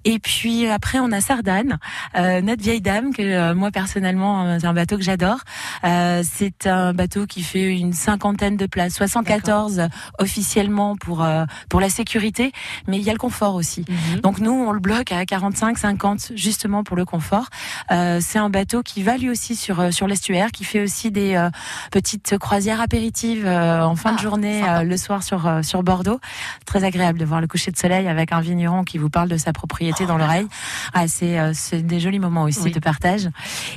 Et 0.03 0.19
puis 0.19 0.67
après, 0.67 0.99
on 0.99 1.11
a 1.11 1.21
Sardane, 1.21 1.79
euh, 2.15 2.41
notre 2.41 2.61
vieille 2.61 2.81
dame, 2.81 3.13
que 3.13 3.21
euh, 3.21 3.55
moi 3.55 3.71
personnellement, 3.71 4.43
euh, 4.43 4.57
c'est 4.59 4.67
un 4.67 4.73
bateau 4.73 4.97
que 4.97 5.03
j'adore. 5.03 5.39
Euh, 5.83 6.23
c'est 6.29 6.67
un 6.67 6.93
bateau 6.93 7.25
qui 7.25 7.41
fait 7.41 7.77
une 7.77 7.93
cinquantaine 7.93 8.57
de 8.57 8.65
places, 8.65 8.95
74 8.95 9.87
officiellement 10.19 10.95
pour 10.95 11.25
pour 11.69 11.79
la 11.79 11.89
sécurité, 11.89 12.51
mais 12.87 12.97
il 12.97 13.03
y 13.03 13.09
a 13.09 13.13
le 13.13 13.19
confort 13.19 13.55
aussi. 13.55 13.85
Mhm. 13.87 14.19
Donc 14.21 14.39
nous, 14.39 14.51
on 14.51 14.71
le 14.71 14.79
bloque 14.79 15.11
à 15.11 15.25
45, 15.25 15.77
50 15.77 16.31
justement 16.35 16.83
pour 16.83 16.97
le 16.97 17.05
confort. 17.05 17.47
C'est 17.89 18.39
un 18.39 18.49
bateau 18.49 18.83
qui 18.83 19.03
va 19.03 19.17
lui 19.17 19.29
aussi 19.29 19.55
sur 19.55 19.93
sur 19.93 20.07
l'estuaire, 20.07 20.51
qui 20.51 20.63
fait 20.63 20.81
aussi 20.81 21.11
des 21.11 21.47
petites 21.91 22.37
croisières 22.37 22.81
apéritives 22.81 23.47
en 23.47 23.95
fin 23.95 24.11
de 24.11 24.17
Ah, 24.19 24.21
journée 24.21 24.63
le 24.83 24.97
soir 24.97 25.23
sur 25.23 25.47
euh, 25.47 25.61
sur 25.77 25.83
Bordeaux. 25.83 26.19
Très 26.65 26.83
agréable 26.83 27.19
de 27.19 27.25
voir 27.25 27.39
le 27.39 27.47
coucher 27.47 27.71
de 27.71 27.77
soleil 27.77 28.07
avec 28.07 28.31
un 28.31 28.41
vigneron 28.41 28.83
qui 28.83 28.97
vous 28.97 29.09
parle 29.09 29.29
de 29.29 29.37
sa 29.37 29.53
propriété 29.53 30.05
dans 30.07 30.17
l'oreille. 30.17 30.47
Ah, 30.93 31.07
c'est 31.07 31.37
euh, 31.39 31.51
c'est 31.53 31.85
des 31.85 31.99
jolis 31.99 32.17
moments 32.19 32.43
aussi 32.43 32.61
Oui. 32.63 32.71
de 32.71 32.79
partage. 32.79 33.29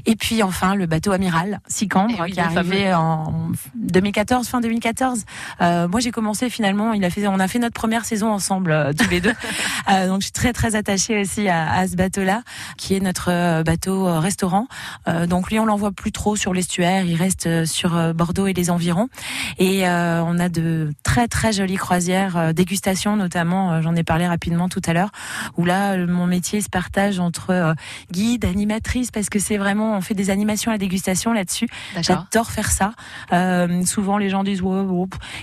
Et 0.06 0.16
puis 0.16 0.42
enfin 0.42 0.74
le 0.74 0.86
bateau 0.86 1.12
amiral 1.12 1.60
Sicambre 1.68 2.14
Eh 2.18 2.22
oui, 2.22 2.32
qui 2.32 2.38
est 2.38 2.42
arrivé 2.42 2.94
en 2.94 3.50
2014, 3.74 4.48
fin 4.48 4.60
2014. 4.60 5.24
Euh, 5.60 5.88
moi 5.88 6.00
j'ai 6.00 6.10
commencé 6.10 6.48
finalement, 6.48 6.94
il 6.94 7.04
a 7.04 7.10
fait, 7.10 7.26
on 7.26 7.38
a 7.38 7.48
fait 7.48 7.58
notre 7.58 7.74
première 7.74 8.04
saison 8.06 8.32
ensemble 8.32 8.70
euh, 8.70 8.92
tous 8.94 9.10
les 9.10 9.20
deux. 9.20 9.34
Donc 10.06 10.20
je 10.20 10.26
suis 10.26 10.32
très 10.32 10.52
très 10.52 10.76
attachée 10.76 11.20
aussi 11.20 11.48
à, 11.48 11.70
à 11.70 11.86
ce 11.86 11.96
bateau-là, 11.96 12.42
qui 12.78 12.94
est 12.94 13.00
notre 13.00 13.62
bateau 13.62 14.04
restaurant. 14.20 14.66
Donc 15.28 15.50
lui 15.50 15.58
on 15.58 15.66
l'envoie 15.66 15.90
plus 15.90 16.12
trop 16.12 16.36
sur 16.36 16.54
l'estuaire, 16.54 17.04
il 17.04 17.16
reste 17.16 17.64
sur 17.66 18.14
Bordeaux 18.14 18.46
et 18.46 18.52
les 18.52 18.70
environs. 18.70 19.08
Et 19.58 19.82
on 19.86 20.38
a 20.38 20.48
de 20.48 20.92
très 21.02 21.28
très 21.28 21.52
jolies 21.52 21.76
croisières, 21.90 22.54
dégustation 22.54 23.16
notamment. 23.16 23.82
J'en 23.82 23.96
ai 23.96 24.04
parlé 24.04 24.24
rapidement 24.28 24.68
tout 24.68 24.80
à 24.86 24.92
l'heure, 24.92 25.10
où 25.56 25.64
là 25.64 25.96
mon 26.06 26.28
métier 26.28 26.60
se 26.60 26.68
partage 26.68 27.18
entre 27.18 27.74
guide, 28.12 28.44
animatrice, 28.44 29.10
parce 29.10 29.28
que 29.28 29.40
c'est 29.40 29.56
vraiment 29.56 29.96
on 29.96 30.00
fait 30.00 30.14
des 30.14 30.30
animations 30.30 30.70
à 30.70 30.74
la 30.74 30.78
dégustation 30.78 31.32
là-dessus. 31.32 31.66
J'adore 32.00 32.52
faire 32.52 32.70
ça. 32.70 32.92
souvent 33.86 34.18
les 34.18 34.30
gens 34.30 34.44
disent 34.44 34.62
ouais, 34.62 34.84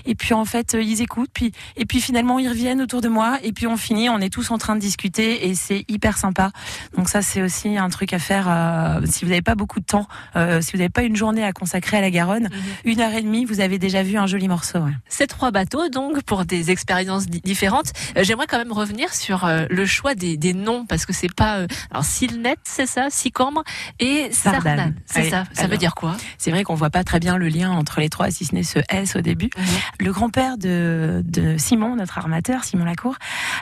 et 0.06 0.14
puis 0.14 0.32
en 0.32 0.46
fait 0.46 0.74
ils 0.80 1.02
écoutent, 1.02 1.28
puis 1.34 1.52
et 1.76 1.84
puis 1.84 2.00
finalement 2.00 2.38
ils 2.38 2.48
reviennent 2.48 2.80
autour 2.80 3.02
de 3.02 3.08
moi, 3.08 3.38
et 3.42 3.52
puis 3.52 3.66
on 3.66 3.76
finit, 3.76 4.08
on 4.08 4.18
est 4.18 4.32
tous 4.32 4.50
en 4.50 4.56
train 4.56 4.74
de 4.74 4.80
discuter 4.80 5.48
et 5.48 5.54
c'est 5.54 5.84
hyper 5.88 6.16
sympa. 6.16 6.50
Donc 6.96 7.10
ça 7.10 7.20
c'est 7.20 7.42
aussi 7.42 7.76
un 7.76 7.90
truc 7.90 8.14
à 8.14 8.18
faire 8.18 9.00
si 9.04 9.26
vous 9.26 9.30
n'avez 9.32 9.42
pas 9.42 9.54
beaucoup 9.54 9.80
de 9.80 9.84
temps, 9.84 10.08
si 10.34 10.72
vous 10.72 10.78
n'avez 10.78 10.88
pas 10.88 11.02
une 11.02 11.16
journée 11.16 11.44
à 11.44 11.52
consacrer 11.52 11.98
à 11.98 12.00
la 12.00 12.10
Garonne, 12.10 12.44
mhm. 12.44 12.90
une 12.90 13.00
heure 13.02 13.12
et 13.12 13.20
demie, 13.20 13.44
vous 13.44 13.60
avez 13.60 13.78
déjà 13.78 14.02
vu 14.02 14.16
un 14.16 14.26
joli 14.26 14.48
morceau. 14.48 14.78
Ces 15.10 15.26
trois 15.26 15.50
bateaux, 15.50 15.90
donc, 15.90 16.22
pour 16.22 16.37
des 16.44 16.70
expériences 16.70 17.26
différentes. 17.26 17.92
Euh, 18.16 18.24
j'aimerais 18.24 18.46
quand 18.46 18.58
même 18.58 18.72
revenir 18.72 19.14
sur 19.14 19.44
euh, 19.44 19.66
le 19.70 19.86
choix 19.86 20.14
des, 20.14 20.36
noms, 20.54 20.86
parce 20.86 21.06
que 21.06 21.12
c'est 21.12 21.32
pas... 21.32 21.58
Euh, 21.58 21.66
alors, 21.90 22.04
Silnet, 22.04 22.56
c'est 22.64 22.86
ça, 22.86 23.08
Sicambre 23.10 23.62
et 23.98 24.30
Sardane. 24.32 24.94
C'est 25.06 25.30
ça. 25.30 25.44
Ça 25.52 25.66
veut 25.66 25.76
dire 25.76 25.94
quoi? 25.94 26.16
C'est 26.38 26.50
vrai 26.50 26.64
qu'on 26.64 26.74
voit 26.74 26.90
pas 26.90 27.04
très 27.04 27.20
bien 27.20 27.36
le 27.36 27.48
lien 27.48 27.70
entre 27.70 28.00
les 28.00 28.08
trois, 28.08 28.30
si 28.30 28.44
ce 28.44 28.54
n'est 28.54 28.62
ce 28.62 28.78
S 28.88 29.16
au 29.16 29.20
début. 29.20 29.50
Mhm. 29.56 29.64
Le 30.00 30.12
grand-père 30.12 30.58
de, 30.58 31.22
Simon, 31.58 31.96
notre 31.96 32.18
armateur, 32.18 32.64
Simon 32.64 32.84
Lacour, 32.84 33.16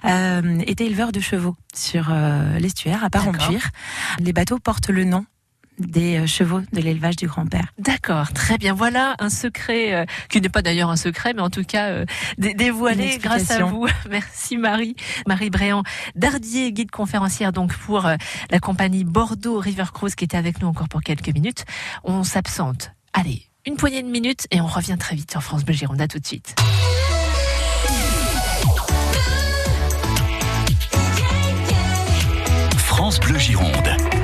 était 0.04 0.86
éleveur 0.86 1.12
de 1.12 1.20
chevaux 1.20 1.56
sur 1.74 2.12
l'estuaire 2.58 3.04
à 3.04 3.10
Parampuire. 3.10 3.70
Les 4.18 4.32
bateaux 4.32 4.58
portent 4.58 4.90
le 4.90 5.04
nom 5.04 5.26
des 5.78 6.18
euh, 6.18 6.26
chevaux 6.26 6.60
de 6.72 6.80
l'élevage 6.80 7.16
du 7.16 7.26
grand-père. 7.26 7.72
D'accord, 7.78 8.32
très 8.32 8.58
bien. 8.58 8.74
Voilà 8.74 9.14
un 9.18 9.30
secret 9.30 9.94
euh, 9.94 10.04
qui 10.28 10.40
n'est 10.40 10.48
pas 10.48 10.62
d'ailleurs 10.62 10.90
un 10.90 10.96
secret, 10.96 11.32
mais 11.34 11.42
en 11.42 11.50
tout 11.50 11.64
cas 11.64 11.88
euh, 11.88 12.06
dévoilé 12.38 13.18
grâce 13.18 13.50
à 13.50 13.64
vous. 13.64 13.86
Merci 14.10 14.56
Marie. 14.56 14.96
Marie 15.26 15.50
Bréant, 15.50 15.82
Dardier, 16.14 16.72
guide 16.72 16.90
conférencière 16.90 17.52
donc 17.52 17.74
pour 17.74 18.08
la 18.50 18.58
compagnie 18.60 19.04
Bordeaux 19.04 19.58
River 19.58 19.86
Cruise 19.92 20.14
qui 20.14 20.24
était 20.24 20.36
avec 20.36 20.60
nous 20.60 20.68
encore 20.68 20.88
pour 20.88 21.02
quelques 21.02 21.32
minutes. 21.32 21.64
On 22.04 22.24
s'absente. 22.24 22.92
Allez, 23.12 23.46
une 23.66 23.76
poignée 23.76 24.02
de 24.02 24.08
minutes 24.08 24.46
et 24.50 24.60
on 24.60 24.66
revient 24.66 24.96
très 24.98 25.16
vite 25.16 25.30
sur 25.30 25.42
France 25.42 25.64
Bleu 25.64 25.74
Gironde. 25.74 26.00
À 26.00 26.08
tout 26.08 26.18
de 26.18 26.26
suite. 26.26 26.54
France 32.76 33.20
Bleu 33.20 33.38
Gironde. 33.38 34.15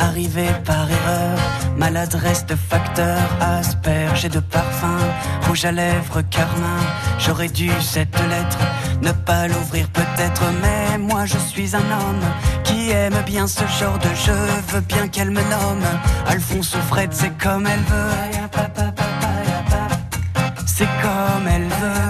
Arrivé 0.00 0.46
par 0.64 0.90
erreur, 0.90 1.38
maladresse 1.76 2.46
de 2.46 2.56
facteur, 2.56 3.20
asperge 3.40 4.28
de 4.28 4.40
parfum, 4.40 4.98
rouge 5.46 5.64
à 5.64 5.72
lèvres, 5.72 6.22
carmin, 6.30 6.80
j'aurais 7.18 7.48
dû 7.48 7.70
cette 7.80 8.18
lettre, 8.28 8.58
ne 9.02 9.12
pas 9.12 9.46
l'ouvrir 9.46 9.86
peut-être, 9.88 10.42
mais 10.62 10.98
moi 10.98 11.26
je 11.26 11.38
suis 11.38 11.76
un 11.76 11.88
homme 11.98 12.24
qui 12.64 12.90
aime 12.90 13.22
bien 13.26 13.46
ce 13.46 13.64
genre 13.78 13.98
de 13.98 14.12
jeu, 14.14 14.46
veux 14.68 14.80
bien 14.80 15.06
qu'elle 15.08 15.30
me 15.30 15.42
nomme, 15.42 15.88
Alphonse 16.26 16.74
ou 16.74 16.80
Fred, 16.88 17.10
c'est 17.12 17.36
comme 17.38 17.66
elle 17.66 17.84
veut, 17.92 18.10
c'est 20.66 20.92
comme 21.02 21.46
elle 21.46 21.68
veut. 21.80 22.00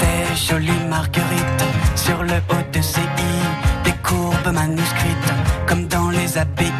Des 0.00 0.36
jolies 0.36 0.84
marguerites 0.88 1.64
sur 1.96 2.22
le 2.22 2.36
haut 2.50 2.64
de 2.72 2.80
des 2.80 3.71
courbes 4.12 4.54
manuscrites, 4.54 5.32
comme 5.66 5.86
dans 5.86 6.10
les 6.10 6.38
API, 6.38 6.72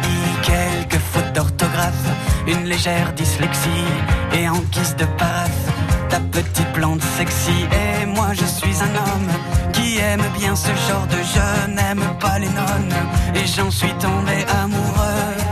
quelques 0.51 1.01
fautes 1.11 1.33
d'orthographe, 1.33 2.07
une 2.47 2.65
légère 2.65 3.11
dyslexie, 3.13 3.89
et 4.37 4.47
en 4.49 4.59
guise 4.73 4.95
de 4.95 5.05
paraphe, 5.17 5.65
ta 6.09 6.19
petite 6.19 6.71
plante 6.73 7.03
sexy. 7.17 7.59
Et 7.81 8.05
moi 8.05 8.29
je 8.33 8.45
suis 8.45 8.77
un 8.87 8.93
homme 9.03 9.31
qui 9.73 9.97
aime 9.97 10.27
bien 10.39 10.55
ce 10.55 10.73
genre 10.87 11.07
de 11.15 11.21
jeu, 11.33 11.51
n'aime 11.77 12.05
pas 12.19 12.37
les 12.39 12.53
nonnes, 12.61 12.97
et 13.35 13.45
j'en 13.47 13.71
suis 13.71 13.93
tombé 14.05 14.37
amoureux. 14.63 15.43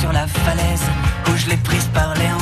sur 0.00 0.12
la 0.12 0.26
falaise 0.26 0.82
où 1.28 1.36
je 1.36 1.48
l'ai 1.50 1.56
prise 1.58 1.88
par 1.94 2.14
les 2.14 2.32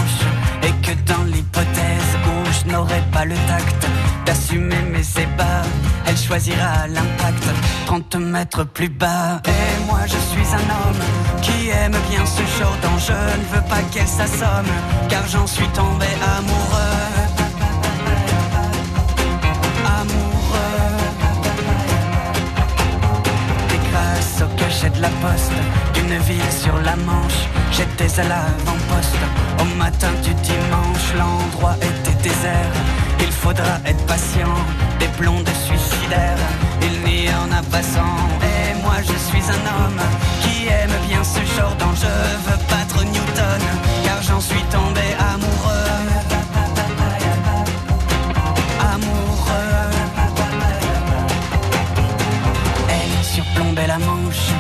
d'assumer 4.26 4.82
mes 4.92 5.22
ébats, 5.22 5.62
elle 6.06 6.16
choisira 6.16 6.86
l'impact 6.88 7.44
30 7.86 8.16
mètres 8.16 8.64
plus 8.64 8.88
bas. 8.88 9.40
Et 9.46 9.84
moi 9.86 10.00
je 10.06 10.18
suis 10.30 10.54
un 10.54 10.66
homme 10.78 11.02
qui 11.40 11.70
aime 11.70 11.96
bien 12.10 12.24
ce 12.26 12.42
genre 12.58 12.76
dont 12.82 12.98
je 12.98 13.12
ne 13.12 13.46
veux 13.54 13.66
pas 13.68 13.82
qu'elle 13.92 14.08
s'assomme 14.08 14.72
car 15.08 15.26
j'en 15.28 15.46
suis 15.46 15.68
tombé 15.68 16.06
amoureux. 16.36 17.06
Au 24.38 24.58
cachet 24.58 24.90
de 24.90 25.00
la 25.00 25.08
poste 25.08 25.52
une 26.06 26.18
ville 26.18 26.52
sur 26.52 26.76
la 26.80 26.94
Manche. 26.96 27.48
J'étais 27.72 28.20
à 28.20 28.24
l'avant-poste 28.24 29.16
au 29.60 29.64
matin 29.76 30.10
du 30.22 30.34
dimanche. 30.34 31.14
L'endroit 31.16 31.76
était 31.76 32.22
désert. 32.22 32.72
Il 33.20 33.32
faudra 33.32 33.78
être 33.84 34.04
patient. 34.06 34.54
Des 34.98 35.08
blondes 35.18 35.48
suicidaires, 35.66 36.44
il 36.82 36.96
n'y 37.08 37.28
en 37.28 37.50
a 37.52 37.62
pas 37.70 37.82
sans. 37.82 38.16
Et 38.52 38.74
moi 38.82 38.96
je 39.00 39.16
suis 39.28 39.44
un 39.56 39.62
homme 39.74 40.02
qui 40.42 40.68
aime 40.68 40.96
bien 41.08 41.22
ce 41.24 41.40
genre 41.56 41.74
dont 41.76 41.94
je 41.94 42.12
veux 42.46 42.60
battre 42.70 43.04
Newton. 43.04 43.62
Car 44.04 44.22
j'en 44.22 44.40
suis 44.40 44.64
tombé 44.70 45.06
amoureux. 45.34 45.92
Amoureux. 48.94 49.90
Elle 52.88 53.24
surplombait 53.24 53.86
la 53.86 53.98
Manche 53.98 54.52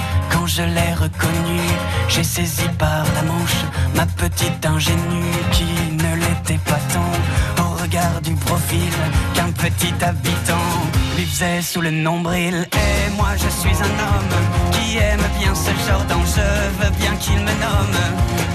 je 0.46 0.62
l'ai 0.62 0.94
reconnu, 0.94 1.60
j'ai 2.08 2.22
saisi 2.22 2.68
par 2.78 3.04
la 3.14 3.22
manche 3.22 3.64
ma 3.94 4.06
petite 4.06 4.64
ingénue 4.64 5.34
qui 5.52 5.64
ne 5.92 6.14
l'était 6.14 6.60
pas 6.64 6.78
tant 6.92 7.65
regard 7.86 8.20
du 8.20 8.34
profil 8.34 8.92
qu'un 9.34 9.50
petit 9.52 9.94
habitant 10.02 10.72
lui 11.16 11.24
faisait 11.24 11.62
sous 11.62 11.80
le 11.80 11.90
nombril. 11.90 12.66
Et 12.72 13.10
moi 13.16 13.30
je 13.42 13.48
suis 13.60 13.76
un 13.88 13.94
homme 14.06 14.34
qui 14.72 14.98
aime 14.98 15.26
bien 15.38 15.54
ce 15.54 15.70
genre 15.86 16.04
dont 16.12 16.24
je 16.36 16.46
veux 16.78 16.92
bien 17.00 17.14
qu'il 17.22 17.38
me 17.48 17.54
nomme 17.64 18.00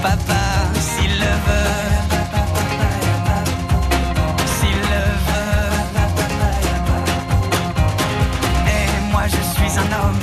papa 0.02 0.44
s'il 0.88 1.14
le 1.24 1.34
veut. 1.48 1.80
S'il 4.58 4.80
le 4.94 5.06
veut. 5.28 5.76
Et 8.76 9.12
moi 9.12 9.26
je 9.36 9.42
suis 9.54 9.80
un 9.80 9.92
homme 10.00 10.22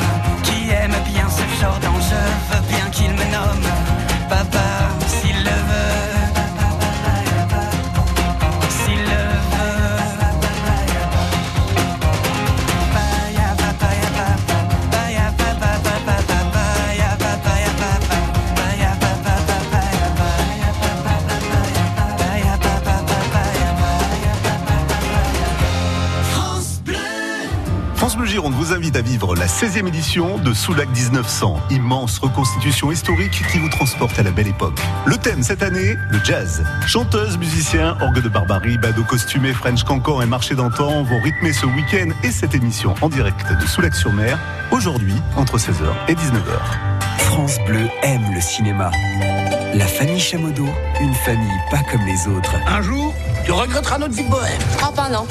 aime 0.70 0.96
bien 1.12 1.26
ce 1.28 1.60
genre 1.60 1.78
dont 1.80 2.00
je 2.10 2.20
veux 2.48 2.62
bien 2.68 2.86
qu'il 2.90 3.10
me 3.10 3.24
nomme 3.32 3.57
France 27.98 28.16
Bleu 28.16 28.26
Gironde 28.26 28.54
vous 28.54 28.72
invite 28.72 28.94
à 28.94 29.02
vivre 29.02 29.34
la 29.34 29.48
16e 29.48 29.88
édition 29.88 30.38
de 30.38 30.54
Soulac 30.54 30.88
1900, 30.88 31.58
immense 31.70 32.20
reconstitution 32.20 32.92
historique 32.92 33.42
qui 33.50 33.58
vous 33.58 33.68
transporte 33.68 34.16
à 34.20 34.22
la 34.22 34.30
belle 34.30 34.46
époque. 34.46 34.78
Le 35.04 35.16
thème 35.16 35.42
cette 35.42 35.64
année, 35.64 35.96
le 36.08 36.20
jazz. 36.22 36.62
Chanteuses, 36.86 37.36
musiciens, 37.38 37.96
orgue 38.00 38.22
de 38.22 38.28
barbarie, 38.28 38.78
bado 38.78 39.02
costumé, 39.02 39.52
French 39.52 39.82
cancan 39.82 40.22
et 40.22 40.26
marché 40.26 40.54
d'antan 40.54 41.02
vont 41.02 41.20
rythmer 41.20 41.52
ce 41.52 41.66
week-end 41.66 42.10
et 42.22 42.30
cette 42.30 42.54
émission 42.54 42.94
en 43.02 43.08
direct 43.08 43.52
de 43.60 43.66
Soulac-sur-Mer, 43.66 44.38
aujourd'hui 44.70 45.16
entre 45.36 45.58
16h 45.58 45.90
et 46.06 46.14
19h. 46.14 47.18
France 47.18 47.58
Bleu 47.66 47.88
aime 48.04 48.32
le 48.32 48.40
cinéma. 48.40 48.92
La 49.74 49.88
famille 49.88 50.20
Chamodo, 50.20 50.68
une 51.00 51.14
famille 51.14 51.58
pas 51.72 51.82
comme 51.90 52.06
les 52.06 52.28
autres. 52.28 52.54
Un 52.68 52.80
jour, 52.80 53.12
tu 53.44 53.50
regretteras 53.50 53.98
notre 53.98 54.14
vie 54.14 54.24
de 54.24 54.30
bohème. 54.30 54.62
Oh, 54.88 54.92
pas 54.92 55.10
non. 55.10 55.26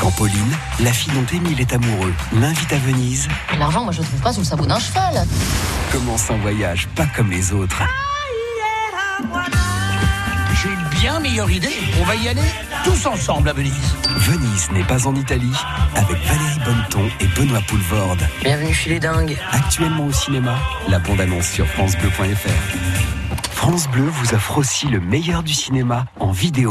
Quand 0.00 0.10
Pauline, 0.12 0.56
la 0.80 0.92
fille 0.92 1.12
dont 1.12 1.26
Émile 1.36 1.60
est 1.60 1.72
amoureux, 1.72 2.12
l'invite 2.32 2.72
à 2.72 2.78
Venise. 2.78 3.28
L'argent, 3.58 3.84
moi, 3.84 3.92
je 3.92 4.00
le 4.00 4.06
trouve 4.06 4.20
pas 4.20 4.32
sous 4.32 4.40
le 4.40 4.46
sabot 4.46 4.66
d'un 4.66 4.78
cheval. 4.78 5.26
Commence 5.92 6.30
un 6.30 6.36
voyage 6.38 6.88
pas 6.94 7.06
comme 7.06 7.30
les 7.30 7.52
autres. 7.52 7.82
J'ai 10.62 10.68
une 10.68 11.00
bien 11.00 11.20
meilleure 11.20 11.50
idée. 11.50 11.74
On 12.00 12.04
va 12.04 12.14
y 12.16 12.28
aller 12.28 12.42
tous 12.84 13.06
ensemble 13.06 13.48
à 13.48 13.52
Venise. 13.52 13.94
Venise 14.16 14.70
n'est 14.72 14.84
pas 14.84 15.06
en 15.06 15.14
Italie 15.14 15.52
avec 15.94 16.16
Valérie 16.24 16.60
Bonneton 16.64 17.10
et 17.20 17.26
Benoît 17.28 17.60
Poulvorde. 17.66 18.26
Bienvenue 18.42 18.74
chez 18.74 18.90
les 18.90 19.00
dingues. 19.00 19.36
Actuellement 19.52 20.06
au 20.06 20.12
cinéma, 20.12 20.56
la 20.88 20.98
bande-annonce 20.98 21.48
sur 21.48 21.66
francebleu.fr. 21.66 23.48
France 23.52 23.88
Bleu 23.88 24.04
vous 24.04 24.34
offre 24.34 24.58
aussi 24.58 24.88
le 24.88 25.00
meilleur 25.00 25.42
du 25.42 25.54
cinéma 25.54 26.06
en 26.20 26.32
vidéo. 26.32 26.70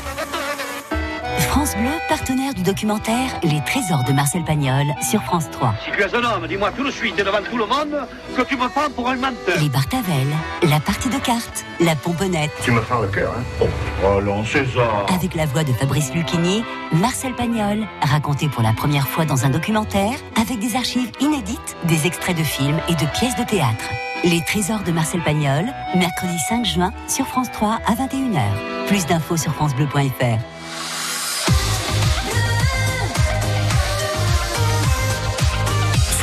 France 1.51 1.75
Bleu, 1.75 1.91
partenaire 2.07 2.53
du 2.53 2.63
documentaire 2.63 3.29
Les 3.43 3.59
Trésors 3.65 4.05
de 4.05 4.13
Marcel 4.13 4.41
Pagnol 4.45 4.85
sur 5.01 5.21
France 5.23 5.51
3. 5.51 5.73
Si 5.83 5.91
tu 5.91 6.01
es 6.01 6.15
un 6.15 6.23
homme, 6.23 6.47
dis-moi 6.47 6.71
tout 6.71 6.85
de 6.85 6.91
suite 6.91 7.19
et 7.19 7.23
devant 7.25 7.41
tout 7.41 7.57
le 7.57 7.65
monde 7.65 8.07
que 8.37 8.41
tu 8.43 8.55
me 8.55 8.69
prends 8.69 8.89
pour 8.89 9.09
un 9.09 9.17
menteur. 9.17 9.59
Les 9.59 9.67
Bartavel, 9.67 10.27
la 10.63 10.79
partie 10.79 11.09
de 11.09 11.17
cartes, 11.17 11.65
la 11.81 11.93
pomponnette. 11.97 12.51
Tu 12.63 12.71
me 12.71 12.79
fends 12.79 13.01
le 13.01 13.09
cœur, 13.09 13.33
hein 13.37 13.43
Oh, 13.59 13.65
oh 14.05 14.21
non, 14.21 14.45
César 14.45 15.05
Avec 15.13 15.35
la 15.35 15.45
voix 15.45 15.65
de 15.65 15.73
Fabrice 15.73 16.13
Lucchini, 16.13 16.63
Marcel 16.93 17.35
Pagnol, 17.35 17.85
raconté 18.01 18.47
pour 18.47 18.63
la 18.63 18.71
première 18.71 19.09
fois 19.09 19.25
dans 19.25 19.43
un 19.43 19.49
documentaire, 19.49 20.13
avec 20.41 20.57
des 20.57 20.77
archives 20.77 21.11
inédites, 21.19 21.75
des 21.83 22.07
extraits 22.07 22.37
de 22.37 22.43
films 22.43 22.79
et 22.87 22.95
de 22.95 23.05
pièces 23.19 23.35
de 23.35 23.43
théâtre. 23.43 23.89
Les 24.23 24.41
Trésors 24.45 24.83
de 24.83 24.93
Marcel 24.93 25.21
Pagnol, 25.21 25.65
mercredi 25.95 26.39
5 26.47 26.63
juin 26.63 26.93
sur 27.09 27.27
France 27.27 27.51
3 27.51 27.79
à 27.85 27.91
21h. 27.95 28.87
Plus 28.87 29.05
d'infos 29.05 29.35
sur 29.35 29.53
francebleu.fr. 29.53 30.39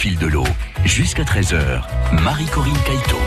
Fil 0.00 0.16
de 0.16 0.28
l'eau. 0.28 0.46
Jusqu'à 0.86 1.24
13h, 1.24 1.82
Marie-Corinne 2.22 2.82
Caïto. 2.86 3.18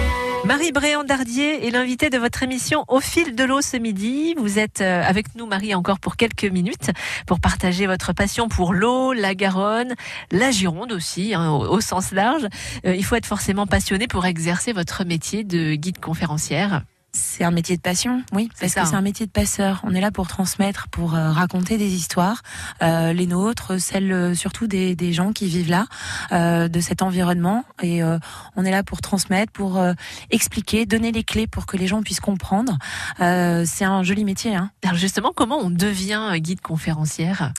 Marie 0.43 0.71
Bréandardier 0.71 1.67
est 1.67 1.69
l'invitée 1.69 2.09
de 2.09 2.17
votre 2.17 2.41
émission 2.41 2.83
Au 2.87 2.99
fil 2.99 3.35
de 3.35 3.43
l'eau 3.43 3.61
ce 3.61 3.77
midi. 3.77 4.33
Vous 4.39 4.57
êtes 4.57 4.81
euh, 4.81 5.03
avec 5.03 5.35
nous, 5.35 5.45
Marie, 5.45 5.75
encore 5.75 5.99
pour 5.99 6.15
quelques 6.15 6.45
minutes 6.45 6.89
pour 7.27 7.39
partager 7.39 7.85
votre 7.85 8.13
passion 8.13 8.47
pour 8.47 8.73
l'eau, 8.73 9.13
la 9.13 9.35
Garonne, 9.35 9.93
la 10.31 10.49
Gironde 10.49 10.93
aussi, 10.93 11.35
hein, 11.35 11.51
au, 11.51 11.79
sens 11.79 12.11
large. 12.11 12.47
Euh, 12.87 12.95
il 12.95 13.05
faut 13.05 13.17
être 13.17 13.27
forcément 13.27 13.67
passionné 13.67 14.07
pour 14.07 14.25
exercer 14.25 14.73
votre 14.73 15.05
métier 15.05 15.43
de 15.43 15.75
guide 15.75 15.99
conférencière. 15.99 16.81
C'est 17.15 17.43
un 17.43 17.51
métier 17.51 17.77
de 17.77 17.81
passion, 17.81 18.23
oui, 18.31 18.49
parce 18.59 18.73
que 18.73 18.85
c'est 18.85 18.95
un 18.95 19.01
métier 19.01 19.27
de 19.27 19.31
passeur. 19.31 19.81
On 19.83 19.93
est 19.93 20.01
là 20.01 20.09
pour 20.09 20.27
transmettre, 20.27 20.87
pour 20.87 21.13
euh, 21.13 21.29
raconter 21.29 21.77
des 21.77 21.93
histoires, 21.93 22.41
euh, 22.81 23.13
les 23.13 23.27
nôtres, 23.27 23.79
celles 23.79 24.11
euh, 24.11 24.33
surtout 24.33 24.65
des, 24.65 24.95
des, 24.95 25.13
gens 25.13 25.31
qui 25.31 25.45
vivent 25.45 25.69
là, 25.69 25.85
euh, 26.31 26.67
de 26.67 26.79
cet 26.79 27.03
environnement. 27.03 27.65
Et 27.83 28.01
euh, 28.01 28.17
on 28.55 28.65
est 28.65 28.71
là 28.71 28.81
pour 28.81 29.01
transmettre, 29.01 29.51
pour 29.51 29.77
euh, 29.77 29.93
expliquer, 30.31 30.87
donner 30.87 31.11
les 31.11 31.23
clés 31.23 31.45
pour 31.45 31.67
que 31.67 31.77
les 31.77 31.85
gens 31.85 32.01
puissent 32.01 32.19
comprendre. 32.19 32.79
c'est 33.19 33.85
un 33.85 34.01
joli 34.01 34.25
métier. 34.25 34.55
Hein. 34.55 34.71
Alors 34.83 34.97
justement, 34.97 35.33
comment 35.35 35.59
on 35.59 35.69
devient 35.69 36.31
guide 36.37 36.61
conférencière? 36.61 37.53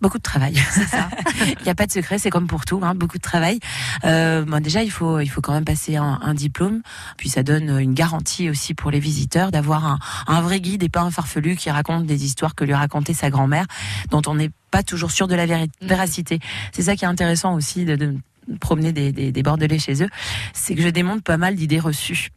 Beaucoup 0.00 0.18
de 0.18 0.22
travail, 0.22 0.54
c'est 0.72 0.86
ça. 0.86 1.08
il 1.40 1.62
n'y 1.62 1.70
a 1.70 1.74
pas 1.74 1.86
de 1.86 1.92
secret, 1.92 2.18
c'est 2.18 2.30
comme 2.30 2.46
pour 2.46 2.64
tout, 2.64 2.80
hein, 2.82 2.94
beaucoup 2.94 3.16
de 3.16 3.22
travail. 3.22 3.60
Euh, 4.04 4.44
bon, 4.44 4.62
déjà, 4.62 4.82
il 4.82 4.90
faut, 4.90 5.20
il 5.20 5.28
faut 5.28 5.40
quand 5.40 5.52
même 5.52 5.64
passer 5.64 5.96
un, 5.96 6.18
un, 6.22 6.34
diplôme, 6.34 6.82
puis 7.16 7.30
ça 7.30 7.42
donne 7.42 7.80
une 7.80 7.94
garantie 7.94 8.50
aussi 8.50 8.74
pour 8.74 8.90
les 8.90 9.00
visiteurs 9.00 9.50
d'avoir 9.50 9.86
un, 9.86 9.98
un, 10.26 10.40
vrai 10.42 10.60
guide 10.60 10.82
et 10.82 10.90
pas 10.90 11.00
un 11.00 11.10
farfelu 11.10 11.56
qui 11.56 11.70
raconte 11.70 12.04
des 12.04 12.24
histoires 12.24 12.54
que 12.54 12.64
lui 12.64 12.74
racontait 12.74 13.14
sa 13.14 13.30
grand-mère, 13.30 13.66
dont 14.10 14.22
on 14.26 14.34
n'est 14.34 14.50
pas 14.70 14.82
toujours 14.82 15.10
sûr 15.10 15.28
de 15.28 15.34
la 15.34 15.46
véracité. 15.80 16.40
C'est 16.72 16.82
ça 16.82 16.96
qui 16.96 17.04
est 17.04 17.08
intéressant 17.08 17.54
aussi 17.54 17.84
de, 17.86 17.96
de 17.96 18.16
promener 18.60 18.92
des, 18.92 19.12
des, 19.12 19.32
des, 19.32 19.42
Bordelais 19.42 19.78
chez 19.78 20.02
eux, 20.02 20.08
c'est 20.52 20.74
que 20.74 20.82
je 20.82 20.88
démonte 20.88 21.22
pas 21.22 21.36
mal 21.36 21.54
d'idées 21.54 21.80
reçues. 21.80 22.30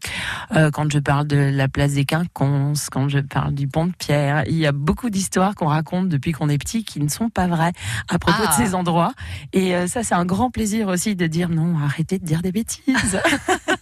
Euh, 0.56 0.72
quand 0.72 0.92
je 0.92 1.00
parle 1.00 1.28
de 1.28 1.38
la 1.38 1.68
place 1.68 1.94
des 1.94 2.06
Quinconces, 2.06 2.90
quand 2.90 3.10
je 3.10 3.20
parle 3.20 3.54
du 3.54 3.68
pont 3.68 3.88
de 3.88 3.94
Pierre, 3.98 4.44
il 4.48 4.56
y 4.56 4.66
a 4.66 4.72
beaucoup 4.72 5.10
d'histoires 5.10 5.56
qu'on 5.56 5.68
raconte 5.68 6.10
depuis 6.10 6.32
qu'on 6.32 6.50
est 6.50 6.58
petit 6.58 6.84
qui 6.84 7.00
ne 7.00 7.10
sont 7.10 7.30
pas 7.30 7.48
vraies 7.48 7.74
à 8.08 8.20
propos 8.20 8.44
ah. 8.46 8.48
de 8.48 8.64
ces 8.64 8.76
endroits. 8.76 9.14
Et 9.54 9.76
euh, 9.76 9.88
ça, 9.88 10.04
c'est 10.04 10.16
un 10.16 10.26
grand 10.26 10.52
plaisir 10.52 10.88
aussi 10.88 11.16
de 11.16 11.28
dire 11.28 11.50
non, 11.50 11.78
arrêtez 11.78 12.20
de 12.20 12.26
dire 12.26 12.42
des 12.42 12.52
bêtises. 12.52 13.20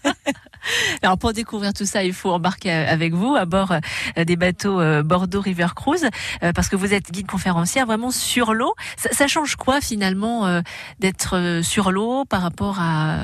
Alors 1.02 1.18
pour 1.18 1.34
découvrir 1.34 1.74
tout 1.74 1.86
ça, 1.86 2.04
il 2.04 2.14
faut 2.14 2.32
embarquer 2.32 2.72
avec 2.72 3.14
vous 3.14 3.36
à 3.36 3.46
bord 3.46 3.74
euh, 4.18 4.24
des 4.24 4.36
bateaux 4.36 4.80
euh, 4.80 5.04
Bordeaux 5.04 5.42
River 5.42 5.68
Cruise 5.76 6.08
parce 6.56 6.70
que 6.70 6.76
vous 6.76 6.94
êtes 6.94 7.12
guide 7.12 7.28
conférencière 7.28 7.86
vraiment 7.86 8.12
sur 8.12 8.54
l'eau. 8.54 8.74
Ça, 8.98 9.10
ça, 9.12 9.28
change 9.28 9.56
quoi 9.56 9.82
finalement 9.82 10.62
d'être 11.00 11.62
sur 11.64 11.92
l'eau 11.92 12.26
par 12.26 12.42
rapport 12.42 12.80
à 12.80 13.18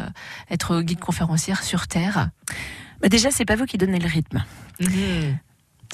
être 0.49 0.81
guide 0.81 0.99
conférencière 0.99 1.63
sur 1.63 1.87
terre? 1.87 2.29
Bah 3.01 3.09
Déjà, 3.09 3.31
c'est 3.31 3.45
pas 3.45 3.55
vous 3.55 3.65
qui 3.65 3.77
donnez 3.77 3.99
le 3.99 4.07
rythme. 4.07 4.43
Mmh. 4.79 4.87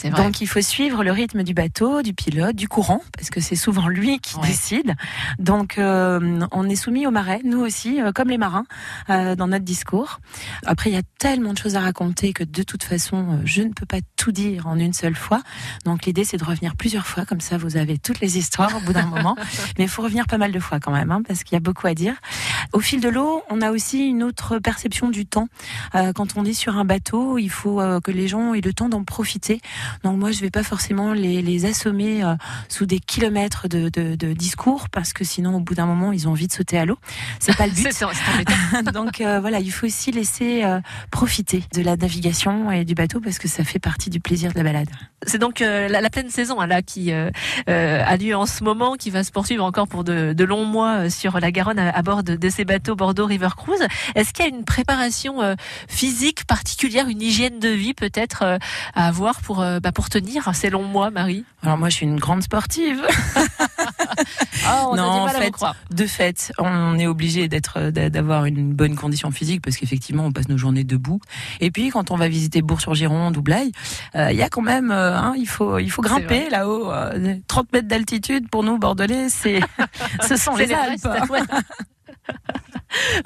Donc 0.07 0.41
il 0.41 0.47
faut 0.47 0.61
suivre 0.61 1.03
le 1.03 1.11
rythme 1.11 1.43
du 1.43 1.53
bateau, 1.53 2.01
du 2.01 2.13
pilote, 2.13 2.55
du 2.55 2.67
courant, 2.67 3.01
parce 3.15 3.29
que 3.29 3.41
c'est 3.41 3.55
souvent 3.55 3.87
lui 3.87 4.19
qui 4.19 4.37
ouais. 4.37 4.47
décide. 4.47 4.95
Donc 5.37 5.77
euh, 5.77 6.45
on 6.51 6.69
est 6.69 6.75
soumis 6.75 7.05
au 7.05 7.11
marais, 7.11 7.41
nous 7.43 7.59
aussi, 7.59 8.01
euh, 8.01 8.11
comme 8.13 8.29
les 8.29 8.37
marins, 8.37 8.65
euh, 9.09 9.35
dans 9.35 9.47
notre 9.47 9.65
discours. 9.65 10.19
Après 10.65 10.89
il 10.89 10.93
y 10.93 10.99
a 10.99 11.03
tellement 11.19 11.53
de 11.53 11.57
choses 11.57 11.75
à 11.75 11.81
raconter 11.81 12.33
que 12.33 12.43
de 12.43 12.63
toute 12.63 12.83
façon 12.83 13.39
je 13.43 13.61
ne 13.61 13.69
peux 13.69 13.85
pas 13.85 13.99
tout 14.15 14.31
dire 14.31 14.67
en 14.67 14.77
une 14.77 14.93
seule 14.93 15.15
fois. 15.15 15.41
Donc 15.85 16.05
l'idée 16.05 16.23
c'est 16.23 16.37
de 16.37 16.45
revenir 16.45 16.75
plusieurs 16.75 17.05
fois, 17.05 17.25
comme 17.25 17.41
ça 17.41 17.57
vous 17.57 17.77
avez 17.77 17.97
toutes 17.97 18.21
les 18.21 18.37
histoires 18.37 18.75
au 18.77 18.79
bout 18.81 18.93
d'un 18.93 19.05
moment. 19.05 19.35
Mais 19.77 19.85
il 19.85 19.89
faut 19.89 20.01
revenir 20.01 20.27
pas 20.27 20.37
mal 20.37 20.51
de 20.51 20.59
fois 20.59 20.79
quand 20.79 20.91
même, 20.91 21.11
hein, 21.11 21.21
parce 21.27 21.43
qu'il 21.43 21.55
y 21.55 21.57
a 21.57 21.61
beaucoup 21.61 21.87
à 21.87 21.93
dire. 21.93 22.15
Au 22.73 22.79
fil 22.79 23.01
de 23.01 23.09
l'eau, 23.09 23.43
on 23.49 23.61
a 23.61 23.71
aussi 23.71 24.07
une 24.07 24.23
autre 24.23 24.59
perception 24.59 25.09
du 25.09 25.25
temps. 25.25 25.47
quand 25.93 26.37
on 26.37 26.45
est 26.45 26.53
sur 26.53 26.77
un 26.77 26.85
bateau, 26.85 27.37
il 27.37 27.49
faut 27.49 27.81
que 28.03 28.11
les 28.11 28.27
gens 28.27 28.53
aient 28.53 28.61
le 28.61 28.73
temps 28.73 28.89
d'en 28.89 29.03
profiter. 29.03 29.61
Donc 30.03 30.17
moi, 30.17 30.31
je 30.31 30.39
vais 30.41 30.49
pas 30.49 30.63
forcément 30.63 31.13
les, 31.13 31.41
les 31.41 31.65
assommer 31.65 32.23
euh, 32.23 32.35
sous 32.67 32.85
des 32.85 32.99
kilomètres 32.99 33.67
de, 33.67 33.89
de, 33.89 34.15
de, 34.15 34.33
discours 34.33 34.89
parce 34.89 35.13
que 35.13 35.23
sinon, 35.23 35.55
au 35.55 35.59
bout 35.59 35.75
d'un 35.75 35.85
moment, 35.85 36.11
ils 36.11 36.27
ont 36.27 36.31
envie 36.31 36.47
de 36.47 36.53
sauter 36.53 36.77
à 36.77 36.85
l'eau. 36.85 36.97
C'est 37.39 37.55
pas 37.55 37.67
le 37.67 37.73
but. 38.83 38.91
Donc 38.93 39.21
euh, 39.21 39.39
voilà, 39.39 39.59
il 39.59 39.71
faut 39.71 39.85
aussi 39.85 40.11
laisser 40.11 40.63
euh, 40.63 40.79
profiter 41.11 41.63
de 41.73 41.81
la 41.81 41.95
navigation 41.95 42.71
et 42.71 42.85
du 42.85 42.95
bateau 42.95 43.19
parce 43.19 43.39
que 43.39 43.47
ça 43.47 43.63
fait 43.63 43.79
partie 43.79 44.09
du 44.09 44.19
plaisir 44.19 44.51
de 44.51 44.57
la 44.57 44.63
balade. 44.63 44.89
C'est 45.25 45.37
donc 45.37 45.59
la, 45.59 45.89
la, 45.89 46.09
pleine 46.09 46.29
saison 46.29 46.61
hein, 46.61 46.67
là 46.67 46.81
qui 46.81 47.11
a 47.11 48.17
lieu 48.17 48.35
en 48.35 48.45
ce 48.45 48.63
moment, 48.63 48.95
qui 48.95 49.09
va 49.09 49.23
se 49.23 49.31
poursuivre 49.31 49.65
encore 49.65 49.87
pour 49.87 50.03
de, 50.05 50.33
de 50.33 50.43
longs 50.45 50.63
mois 50.63 51.09
sur 51.09 51.39
la 51.39 51.51
Garonne 51.51 51.79
à, 51.79 51.89
à 51.89 52.01
bord 52.01 52.23
de, 52.23 52.35
de, 52.35 52.49
ces 52.49 52.63
bateaux 52.63 52.95
Bordeaux 52.95 53.25
River 53.25 53.49
Cruise. 53.57 53.85
Est-ce 54.15 54.31
qu'il 54.31 54.45
y 54.45 54.47
a 54.47 54.51
une 54.51 54.63
préparation 54.63 55.55
physique 55.89 56.45
particulière, 56.45 57.09
une 57.09 57.21
hygiène 57.21 57.59
de 57.59 57.69
vie 57.69 57.93
peut-être 57.93 58.59
à 58.95 59.07
avoir 59.07 59.41
pour 59.41 59.65
bah, 59.81 59.91
pour 59.91 60.09
tenir 60.09 60.53
ces 60.53 60.69
longs 60.69 60.83
mois, 60.83 61.11
Marie 61.11 61.45
Alors 61.63 61.77
moi, 61.77 61.89
je 61.89 61.95
suis 61.95 62.05
une 62.05 62.19
grande 62.19 62.43
sportive. 62.43 63.01
oh, 64.67 64.95
non, 64.95 65.03
en 65.03 65.27
fait, 65.27 65.53
de 65.91 66.05
fait, 66.05 66.51
on 66.57 66.97
est 66.97 67.07
obligé 67.07 67.47
d'être, 67.47 67.89
d'avoir 67.89 68.45
une 68.45 68.73
bonne 68.73 68.95
condition 68.95 69.31
physique 69.31 69.61
parce 69.61 69.77
qu'effectivement, 69.77 70.25
on 70.25 70.31
passe 70.31 70.49
nos 70.49 70.57
journées 70.57 70.83
debout. 70.83 71.19
Et 71.59 71.71
puis, 71.71 71.89
quand 71.89 72.11
on 72.11 72.15
va 72.15 72.27
visiter 72.27 72.61
Bourg-sur-Gironde 72.61 73.37
ou 73.37 73.41
Blaye, 73.41 73.71
il 74.13 74.19
euh, 74.19 74.31
y 74.31 74.41
a 74.41 74.49
quand 74.49 74.61
même, 74.61 74.91
euh, 74.91 75.17
hein, 75.17 75.33
il 75.37 75.47
faut, 75.47 75.79
il 75.79 75.89
faut 75.89 76.01
grimper 76.01 76.49
là-haut, 76.49 76.91
euh, 76.91 77.35
30 77.47 77.73
mètres 77.73 77.87
d'altitude 77.87 78.49
pour 78.49 78.63
nous 78.63 78.77
Bordelais, 78.77 79.29
c'est, 79.29 79.59
ce 80.27 80.35
sont 80.35 80.55
les 80.55 80.71
Alpes. 80.73 81.07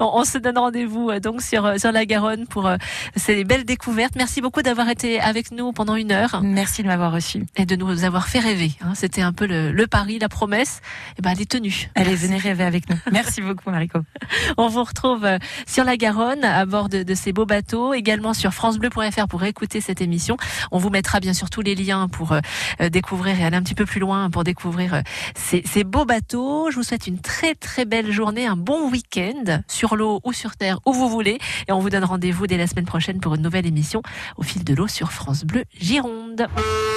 On, 0.00 0.24
se 0.24 0.38
donne 0.38 0.58
rendez-vous 0.58 1.10
euh, 1.10 1.20
donc 1.20 1.42
sur, 1.42 1.64
euh, 1.64 1.78
sur 1.78 1.92
la 1.92 2.06
Garonne 2.06 2.46
pour 2.46 2.66
euh, 2.66 2.76
ces 3.16 3.44
belles 3.44 3.64
découvertes. 3.64 4.14
Merci 4.16 4.40
beaucoup 4.40 4.62
d'avoir 4.62 4.88
été 4.88 5.20
avec 5.20 5.50
nous 5.50 5.72
pendant 5.72 5.96
une 5.96 6.12
heure. 6.12 6.40
Merci 6.42 6.82
de 6.82 6.88
m'avoir 6.88 7.12
reçu. 7.12 7.44
Et 7.56 7.66
de 7.66 7.76
nous 7.76 8.04
avoir 8.04 8.28
fait 8.28 8.38
rêver. 8.38 8.72
Hein. 8.80 8.92
C'était 8.94 9.22
un 9.22 9.32
peu 9.32 9.46
le, 9.46 9.72
le, 9.72 9.86
pari, 9.86 10.18
la 10.18 10.28
promesse. 10.28 10.80
Et 11.18 11.22
ben, 11.22 11.30
elle 11.30 11.40
est 11.40 11.50
tenue. 11.50 11.90
Allez, 11.94 12.14
venez 12.14 12.36
rêver 12.36 12.64
avec 12.64 12.88
nous. 12.88 12.96
Merci 13.12 13.40
beaucoup, 13.40 13.70
Mariko. 13.70 14.00
On 14.56 14.68
vous 14.68 14.84
retrouve 14.84 15.26
sur 15.66 15.84
la 15.84 15.96
Garonne 15.96 16.44
à 16.44 16.64
bord 16.66 16.88
de, 16.88 17.02
de 17.02 17.14
ces 17.14 17.32
beaux 17.32 17.46
bateaux, 17.46 17.94
également 17.94 18.34
sur 18.34 18.52
FranceBleu.fr 18.52 19.28
pour 19.28 19.44
écouter 19.44 19.80
cette 19.80 20.00
émission. 20.00 20.36
On 20.70 20.78
vous 20.78 20.90
mettra 20.90 21.20
bien 21.20 21.32
sûr 21.32 21.50
tous 21.50 21.62
les 21.62 21.74
liens 21.74 22.08
pour 22.08 22.36
découvrir 22.80 23.40
et 23.40 23.44
aller 23.44 23.56
un 23.56 23.62
petit 23.62 23.74
peu 23.74 23.86
plus 23.86 24.00
loin 24.00 24.30
pour 24.30 24.44
découvrir 24.44 25.02
ces, 25.36 25.62
ces 25.64 25.84
beaux 25.84 26.04
bateaux. 26.04 26.70
Je 26.70 26.76
vous 26.76 26.82
souhaite 26.82 27.06
une 27.06 27.20
très 27.20 27.54
très 27.54 27.84
belle 27.84 28.10
journée, 28.10 28.46
un 28.46 28.56
bon 28.56 28.86
week-end 28.94 29.62
sur 29.66 29.96
l'eau 29.96 30.20
ou 30.22 30.32
sur 30.32 30.54
terre, 30.54 30.78
où 30.86 30.92
vous 30.92 31.08
voulez. 31.08 31.38
Et 31.66 31.72
on 31.72 31.80
vous 31.80 31.90
donne 31.90 32.04
rendez-vous 32.04 32.46
dès 32.46 32.56
la 32.56 32.68
semaine 32.68 32.84
prochaine 32.84 33.18
pour 33.18 33.34
une 33.34 33.42
nouvelle 33.42 33.66
émission 33.66 34.02
au 34.36 34.44
fil 34.44 34.62
de 34.62 34.72
l'eau 34.72 34.86
sur 34.86 35.10
France 35.10 35.44
Bleu 35.44 35.64
Gironde. 35.80 36.46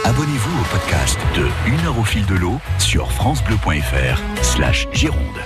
Abonnez-vous 0.06 0.62
au 0.62 0.66
podcast 0.78 1.18
de 1.36 1.48
Une 1.68 1.86
heure 1.88 1.98
au 1.98 2.04
fil 2.04 2.24
de 2.28 2.36
l'eau 2.36 2.60
sur 2.78 3.12
francebleu.fr 3.12 4.22
slash 4.44 4.88
Gironde. 4.94 5.42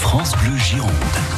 France 0.00 0.32
Bleu 0.42 0.56
Gironde. 0.58 1.35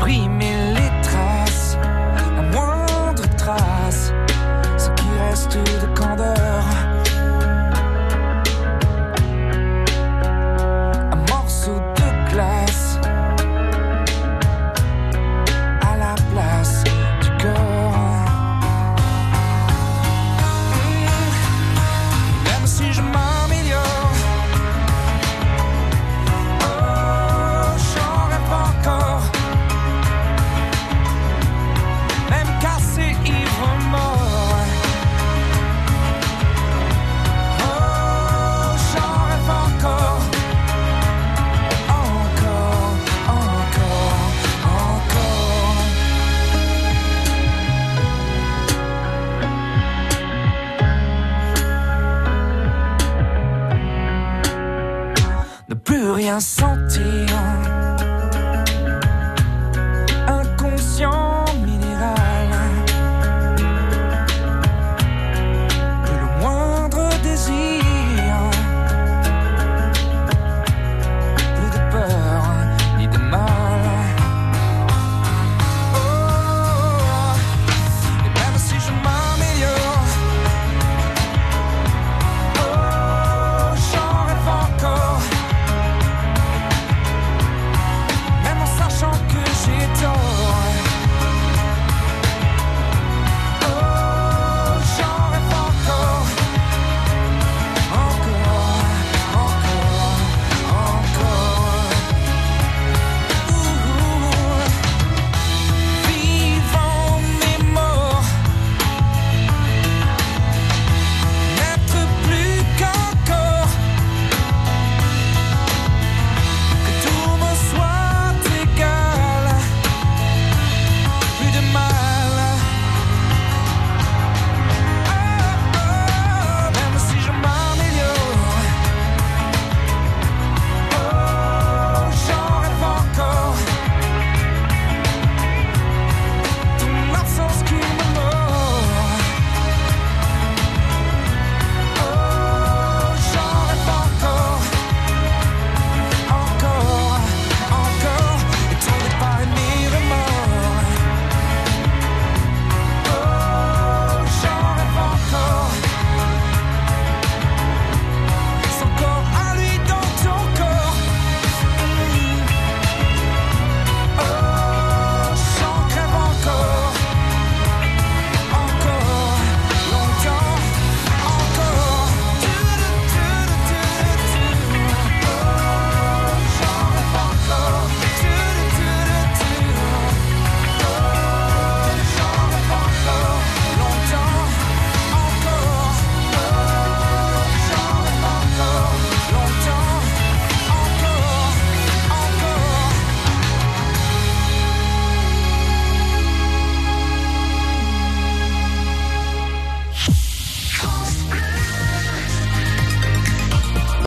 Supprimer 0.00 0.59